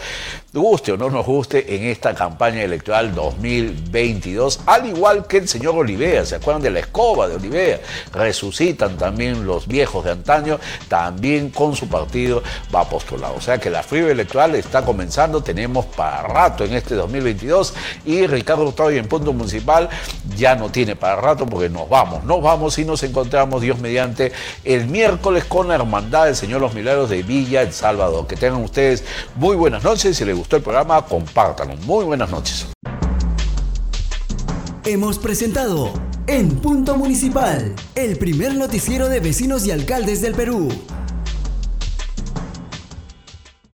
[0.52, 5.76] guste o no nos guste, en esta campaña electoral 2022, al igual que el señor
[5.76, 6.24] Olivea.
[6.24, 7.80] ¿Se acuerdan de la escoba de Olivea?
[8.12, 10.58] Resucitan también los viejos de antaño,
[10.88, 12.42] también con su partido
[12.74, 17.74] va O sea que la frío electoral está comenzando, tenemos para rato en este 2022
[18.04, 19.88] y Ricardo Octavio en punto municipal
[20.36, 24.32] ya no tiene para rato porque nos vamos, nos vamos y nos encontramos Dios mediante
[24.64, 28.26] el miércoles con la hermandad del Señor Los Milagros de Villa El Salvador.
[28.26, 29.04] Que tengan ustedes
[29.36, 31.76] muy buenas noches, si les gustó el programa, compártanlo.
[31.78, 32.66] Muy buenas noches.
[34.84, 35.92] Hemos presentado
[36.26, 40.68] En Punto Municipal, el primer noticiero de vecinos y alcaldes del Perú.